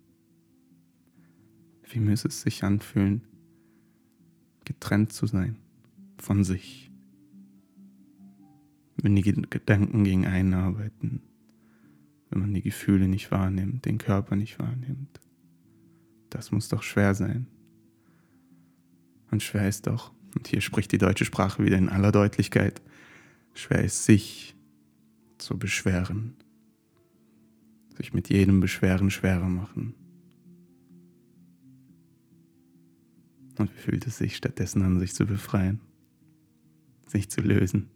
Wie 1.90 2.00
müsste 2.00 2.30
es 2.30 2.42
sich 2.42 2.64
anfühlen, 2.64 3.22
getrennt 4.66 5.14
zu 5.14 5.28
sein 5.28 5.58
von 6.18 6.44
sich. 6.44 6.92
Wenn 8.98 9.16
die 9.16 9.22
Gedanken 9.22 10.04
gegen 10.04 10.26
einen 10.26 10.54
arbeiten, 10.54 11.22
wenn 12.30 12.42
man 12.42 12.54
die 12.54 12.64
Gefühle 12.64 13.08
nicht 13.08 13.32
wahrnimmt, 13.32 13.86
den 13.86 13.98
Körper 13.98 14.36
nicht 14.36 14.60
wahrnimmt. 14.60 15.20
Das 16.30 16.52
muss 16.52 16.68
doch 16.68 16.84
schwer 16.84 17.16
sein. 17.16 17.48
Und 19.32 19.44
schwer 19.44 19.68
ist 19.68 19.88
doch, 19.88 20.12
und 20.36 20.48
hier 20.48 20.62
spricht 20.62 20.92
die 20.92 20.98
deutsche 20.98 21.26
Sprache 21.26 21.64
wieder 21.64 21.78
in 21.78 21.90
aller 21.90 22.12
Deutlichkeit, 22.12 22.82
schwer 23.54 23.84
ist 23.84 24.06
sich 24.06 24.56
zu 25.38 25.58
beschweren, 25.58 26.36
sich 27.98 28.14
mit 28.14 28.30
jedem 28.30 28.60
Beschweren 28.60 29.10
schwerer 29.12 29.50
machen. 29.50 29.96
Und 33.58 33.74
wie 33.74 33.80
fühlt 33.80 34.06
es 34.06 34.18
sich 34.18 34.36
stattdessen 34.36 34.84
an, 34.84 35.00
sich 35.00 35.16
zu 35.16 35.26
befreien, 35.26 35.82
sich 37.08 37.30
zu 37.30 37.42
lösen, 37.42 37.90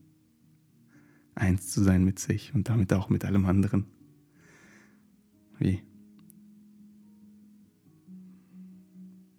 eins 1.35 1.69
zu 1.69 1.83
sein 1.83 2.03
mit 2.03 2.19
sich 2.19 2.53
und 2.55 2.67
damit 2.69 2.91
auch 2.93 3.09
mit 3.09 3.25
allem 3.25 3.45
anderen? 3.45 3.85
Wie? 5.59 5.83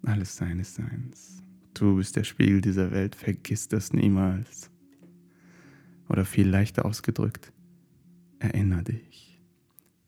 Alles 0.05 0.37
Sein 0.37 0.59
ist 0.61 0.74
Seins. 0.74 1.42
Du 1.83 1.97
bist 1.97 2.14
der 2.14 2.23
Spiegel 2.23 2.61
dieser 2.61 2.92
Welt, 2.92 3.16
vergiss 3.16 3.66
das 3.66 3.92
niemals. 3.92 4.71
Oder 6.09 6.25
viel 6.25 6.49
leichter 6.49 6.85
ausgedrückt, 6.85 7.53
erinnere 8.38 8.85
dich. 8.85 9.40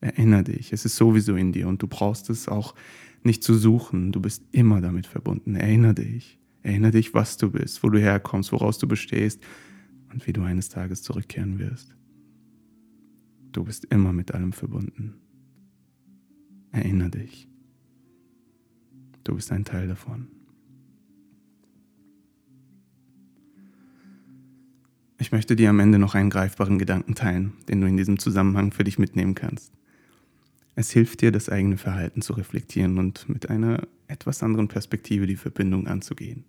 Erinnere 0.01 0.45
dich, 0.45 0.73
es 0.73 0.85
ist 0.85 0.95
sowieso 0.95 1.35
in 1.35 1.51
dir 1.51 1.67
und 1.67 1.83
du 1.83 1.89
brauchst 1.89 2.31
es 2.31 2.47
auch 2.47 2.77
nicht 3.25 3.43
zu 3.43 3.55
suchen. 3.55 4.13
Du 4.13 4.21
bist 4.21 4.45
immer 4.53 4.81
damit 4.81 5.09
verbunden. 5.09 5.57
Erinnere 5.57 5.95
dich. 5.95 6.39
Erinnere 6.63 6.93
dich, 6.93 7.13
was 7.13 7.39
du 7.39 7.51
bist, 7.51 7.83
wo 7.83 7.91
du 7.91 7.99
herkommst, 7.99 8.53
woraus 8.53 8.79
du 8.79 8.87
bestehst 8.87 9.43
und 10.13 10.25
wie 10.29 10.33
du 10.33 10.43
eines 10.43 10.69
Tages 10.69 11.03
zurückkehren 11.03 11.59
wirst. 11.59 11.97
Du 13.51 13.65
bist 13.65 13.85
immer 13.87 14.13
mit 14.13 14.33
allem 14.33 14.53
verbunden. 14.53 15.15
Erinnere 16.71 17.11
dich. 17.11 17.49
Du 19.25 19.35
bist 19.35 19.51
ein 19.51 19.65
Teil 19.65 19.89
davon. 19.89 20.29
Ich 25.25 25.33
möchte 25.33 25.57
dir 25.57 25.71
am 25.71 25.81
Ende 25.81 25.99
noch 25.99 26.15
einen 26.15 26.29
greifbaren 26.29 26.79
Gedanken 26.79 27.15
teilen, 27.15 27.55
den 27.67 27.81
du 27.81 27.87
in 27.87 27.97
diesem 27.97 28.19
Zusammenhang 28.19 28.73
für 28.73 28.85
dich 28.85 28.99
mitnehmen 28.99 29.35
kannst. 29.35 29.73
Es 30.75 30.91
hilft 30.91 31.23
dir, 31.23 31.33
das 31.33 31.49
eigene 31.49 31.79
Verhalten 31.79 32.21
zu 32.21 32.35
reflektieren 32.35 32.99
und 32.99 33.27
mit 33.27 33.49
einer 33.49 33.89
etwas 34.07 34.43
anderen 34.43 34.69
Perspektive 34.69 35.27
die 35.27 35.37
Verbindung 35.37 35.87
anzugehen. 35.87 36.45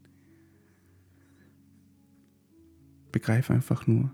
Begreif 3.14 3.50
einfach 3.50 3.88
nur, 3.88 4.12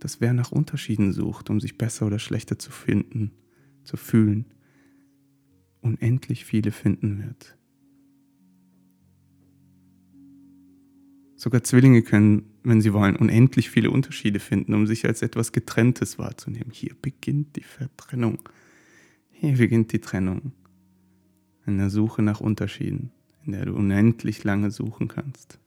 dass 0.00 0.20
wer 0.20 0.32
nach 0.32 0.50
Unterschieden 0.50 1.12
sucht, 1.12 1.50
um 1.50 1.60
sich 1.60 1.78
besser 1.78 2.04
oder 2.04 2.18
schlechter 2.18 2.58
zu 2.58 2.72
finden, 2.72 3.30
zu 3.84 3.96
fühlen, 3.96 4.44
unendlich 5.82 6.44
viele 6.44 6.72
finden 6.72 7.22
wird. 7.22 7.56
Sogar 11.36 11.62
Zwillinge 11.62 12.02
können, 12.02 12.57
wenn 12.68 12.82
sie 12.82 12.92
wollen, 12.92 13.16
unendlich 13.16 13.70
viele 13.70 13.90
Unterschiede 13.90 14.40
finden, 14.40 14.74
um 14.74 14.86
sich 14.86 15.06
als 15.06 15.22
etwas 15.22 15.52
Getrenntes 15.52 16.18
wahrzunehmen. 16.18 16.70
Hier 16.70 16.94
beginnt 17.00 17.56
die 17.56 17.62
Vertrennung. 17.62 18.40
Hier 19.30 19.56
beginnt 19.56 19.92
die 19.92 20.00
Trennung. 20.00 20.52
In 21.66 21.78
der 21.78 21.90
Suche 21.90 22.22
nach 22.22 22.40
Unterschieden, 22.40 23.10
in 23.44 23.52
der 23.52 23.66
du 23.66 23.74
unendlich 23.74 24.44
lange 24.44 24.70
suchen 24.70 25.08
kannst. 25.08 25.58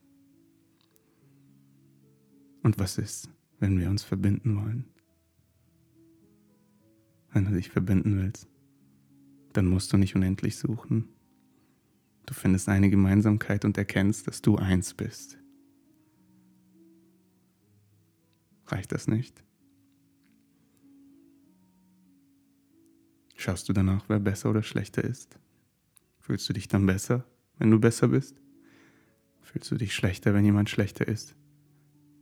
Und 2.63 2.77
was 2.77 2.97
ist, 2.97 3.29
wenn 3.59 3.79
wir 3.79 3.89
uns 3.89 4.03
verbinden 4.03 4.55
wollen? 4.55 4.85
Wenn 7.33 7.45
du 7.45 7.51
dich 7.51 7.69
verbinden 7.69 8.17
willst, 8.17 8.47
dann 9.53 9.65
musst 9.67 9.91
du 9.91 9.97
nicht 9.97 10.15
unendlich 10.15 10.57
suchen. 10.57 11.09
Du 12.25 12.33
findest 12.33 12.69
eine 12.69 12.89
Gemeinsamkeit 12.89 13.65
und 13.65 13.77
erkennst, 13.77 14.27
dass 14.27 14.41
du 14.41 14.57
eins 14.57 14.93
bist. 14.93 15.40
Reicht 18.71 18.93
das 18.93 19.07
nicht? 19.07 19.43
Schaust 23.35 23.67
du 23.67 23.73
danach, 23.73 24.05
wer 24.07 24.19
besser 24.19 24.49
oder 24.49 24.63
schlechter 24.63 25.03
ist? 25.03 25.37
Fühlst 26.19 26.47
du 26.47 26.53
dich 26.53 26.67
dann 26.67 26.85
besser, 26.85 27.25
wenn 27.57 27.69
du 27.69 27.79
besser 27.79 28.07
bist? 28.07 28.41
Fühlst 29.41 29.69
du 29.71 29.75
dich 29.75 29.93
schlechter, 29.93 30.33
wenn 30.33 30.45
jemand 30.45 30.69
schlechter 30.69 31.07
ist? 31.07 31.35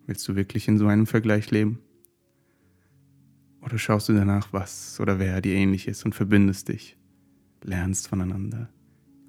Willst 0.08 0.28
du 0.28 0.36
wirklich 0.36 0.68
in 0.68 0.80
so 0.80 0.88
einem 0.88 1.06
Vergleich 1.06 1.52
leben? 1.52 1.80
Oder 3.62 3.78
schaust 3.78 4.10
du 4.10 4.14
danach, 4.14 4.52
was 4.52 5.00
oder 5.00 5.20
wer 5.20 5.42
dir 5.42 5.54
ähnlich 5.54 5.88
ist 5.88 6.04
und 6.06 6.16
verbindest 6.16 6.70
dich, 6.70 6.98
lernst 7.62 8.08
voneinander, 8.08 8.70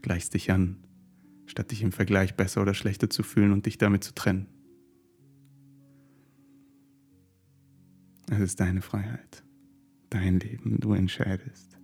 gleichst 0.01 0.33
dich 0.33 0.53
an, 0.53 0.77
statt 1.47 1.71
dich 1.73 1.83
im 1.83 1.93
Vergleich 1.93 2.37
besser 2.37 2.63
oder 2.63 2.73
schlechter 2.73 3.11
zu 3.11 3.23
fühlen 3.23 3.53
und 3.53 3.67
dich 3.67 3.77
damit 3.77 4.05
zu 4.05 4.15
trennen? 4.15 4.47
Es 8.33 8.39
ist 8.39 8.61
deine 8.61 8.81
Freiheit, 8.81 9.43
dein 10.09 10.39
Leben, 10.39 10.79
du 10.79 10.95
entscheidest. 10.95 11.77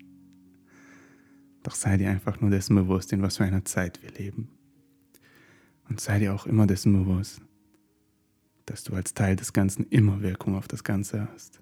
Doch 1.65 1.75
sei 1.75 1.97
dir 1.97 2.09
einfach 2.09 2.41
nur 2.41 2.51
dessen 2.51 2.77
bewusst, 2.77 3.13
in 3.13 3.21
was 3.21 3.39
für 3.39 3.45
einer 3.45 3.65
Zeit 3.65 4.01
wir 4.01 4.13
leben. 4.13 4.49
Und 5.89 6.01
sei 6.01 6.21
dir 6.21 6.33
auch 6.33 6.47
immer 6.47 6.69
dessen 6.69 6.93
bewusst, 6.93 7.41
dass 8.65 8.85
du 8.85 8.95
als 8.95 9.13
Teil 9.13 9.35
des 9.35 9.53
Ganzen 9.53 9.87
immer 9.91 10.23
Wirkung 10.23 10.55
auf 10.55 10.69
das 10.69 10.85
Ganze 10.85 11.29
hast. 11.33 11.61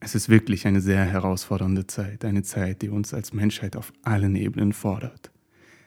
Es 0.00 0.14
ist 0.14 0.28
wirklich 0.28 0.66
eine 0.66 0.82
sehr 0.82 1.06
herausfordernde 1.06 1.86
Zeit, 1.86 2.22
eine 2.22 2.42
Zeit, 2.42 2.82
die 2.82 2.90
uns 2.90 3.14
als 3.14 3.32
Menschheit 3.32 3.76
auf 3.76 3.94
allen 4.02 4.36
Ebenen 4.36 4.74
fordert, 4.74 5.32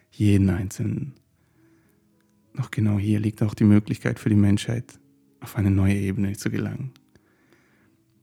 jeden 0.09 0.49
Einzelnen. 0.49 1.13
Doch 2.55 2.71
genau 2.71 2.97
hier 2.97 3.19
liegt 3.19 3.43
auch 3.43 3.53
die 3.53 3.65
Möglichkeit 3.65 4.19
für 4.19 4.29
die 4.29 4.35
Menschheit, 4.35 4.99
auf 5.45 5.57
eine 5.57 5.69
neue 5.69 5.93
Ebene 5.93 6.35
zu 6.35 6.49
gelangen. 6.49 6.91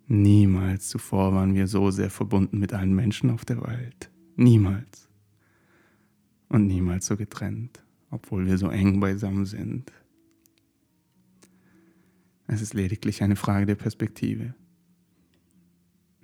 Niemals 0.08 0.88
zuvor 0.88 1.32
waren 1.32 1.54
wir 1.54 1.68
so 1.68 1.92
sehr 1.92 2.10
verbunden 2.10 2.58
mit 2.58 2.72
allen 2.72 2.92
Menschen 2.96 3.30
auf 3.30 3.44
der 3.44 3.62
Welt. 3.62 4.10
Niemals. 4.34 5.08
Und 6.48 6.66
niemals 6.66 7.06
so 7.06 7.16
getrennt, 7.16 7.80
obwohl 8.10 8.44
wir 8.46 8.58
so 8.58 8.70
eng 8.70 8.98
beisammen 8.98 9.46
sind. 9.46 9.92
Es 12.48 12.60
ist 12.60 12.74
lediglich 12.74 13.22
eine 13.22 13.36
Frage 13.36 13.66
der 13.66 13.76
Perspektive. 13.76 14.56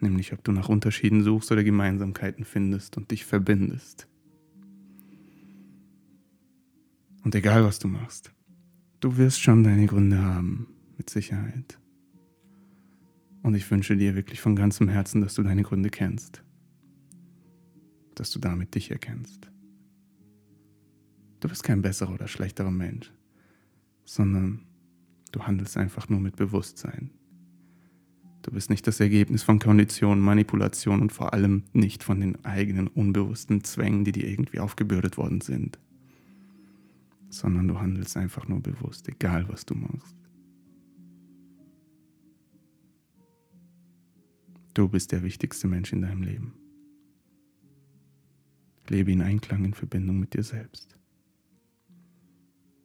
Nämlich 0.00 0.32
ob 0.32 0.42
du 0.42 0.50
nach 0.50 0.68
Unterschieden 0.68 1.22
suchst 1.22 1.52
oder 1.52 1.62
Gemeinsamkeiten 1.62 2.44
findest 2.44 2.96
und 2.96 3.12
dich 3.12 3.24
verbindest. 3.24 4.08
Und 7.22 7.36
egal 7.36 7.62
was 7.64 7.78
du 7.78 7.86
machst, 7.86 8.32
du 8.98 9.16
wirst 9.16 9.40
schon 9.40 9.62
deine 9.62 9.86
Gründe 9.86 10.20
haben, 10.20 10.66
mit 10.98 11.08
Sicherheit. 11.08 11.78
Und 13.42 13.54
ich 13.54 13.70
wünsche 13.70 13.96
dir 13.96 14.14
wirklich 14.14 14.40
von 14.40 14.56
ganzem 14.56 14.88
Herzen, 14.88 15.22
dass 15.22 15.34
du 15.34 15.42
deine 15.42 15.62
Gründe 15.62 15.90
kennst. 15.90 16.42
Dass 18.14 18.30
du 18.30 18.40
damit 18.40 18.74
dich 18.74 18.90
erkennst. 18.90 19.50
Du 21.40 21.48
bist 21.48 21.62
kein 21.62 21.82
besserer 21.82 22.12
oder 22.12 22.26
schlechterer 22.26 22.72
Mensch, 22.72 23.12
sondern 24.04 24.66
du 25.30 25.44
handelst 25.44 25.76
einfach 25.76 26.08
nur 26.08 26.18
mit 26.18 26.34
Bewusstsein. 26.36 27.10
Du 28.42 28.50
bist 28.50 28.70
nicht 28.70 28.86
das 28.86 28.98
Ergebnis 28.98 29.42
von 29.44 29.60
Konditionen, 29.60 30.24
Manipulation 30.24 31.00
und 31.00 31.12
vor 31.12 31.32
allem 31.32 31.64
nicht 31.72 32.02
von 32.02 32.20
den 32.20 32.44
eigenen 32.44 32.88
unbewussten 32.88 33.62
Zwängen, 33.62 34.04
die 34.04 34.12
dir 34.12 34.26
irgendwie 34.26 34.58
aufgebürdet 34.58 35.16
worden 35.16 35.40
sind, 35.40 35.78
sondern 37.28 37.68
du 37.68 37.78
handelst 37.78 38.16
einfach 38.16 38.48
nur 38.48 38.60
bewusst, 38.60 39.08
egal 39.08 39.48
was 39.48 39.64
du 39.64 39.74
machst. 39.74 40.17
Du 44.74 44.88
bist 44.88 45.12
der 45.12 45.22
wichtigste 45.22 45.66
Mensch 45.66 45.92
in 45.92 46.02
deinem 46.02 46.22
Leben. 46.22 46.54
Lebe 48.88 49.12
in 49.12 49.22
Einklang, 49.22 49.64
in 49.64 49.74
Verbindung 49.74 50.18
mit 50.18 50.34
dir 50.34 50.42
selbst. 50.42 50.98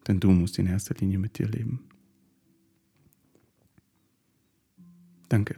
Denn 0.07 0.19
du 0.19 0.31
musst 0.31 0.59
in 0.59 0.65
erster 0.65 0.95
Linie 0.95 1.19
mit 1.19 1.37
dir 1.37 1.47
leben. 1.47 1.87
Danke, 5.29 5.57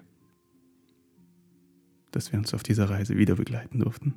dass 2.12 2.32
wir 2.32 2.40
uns 2.40 2.54
auf 2.54 2.64
dieser 2.64 2.90
Reise 2.90 3.18
wieder 3.18 3.36
begleiten 3.36 3.80
durften. 3.80 4.14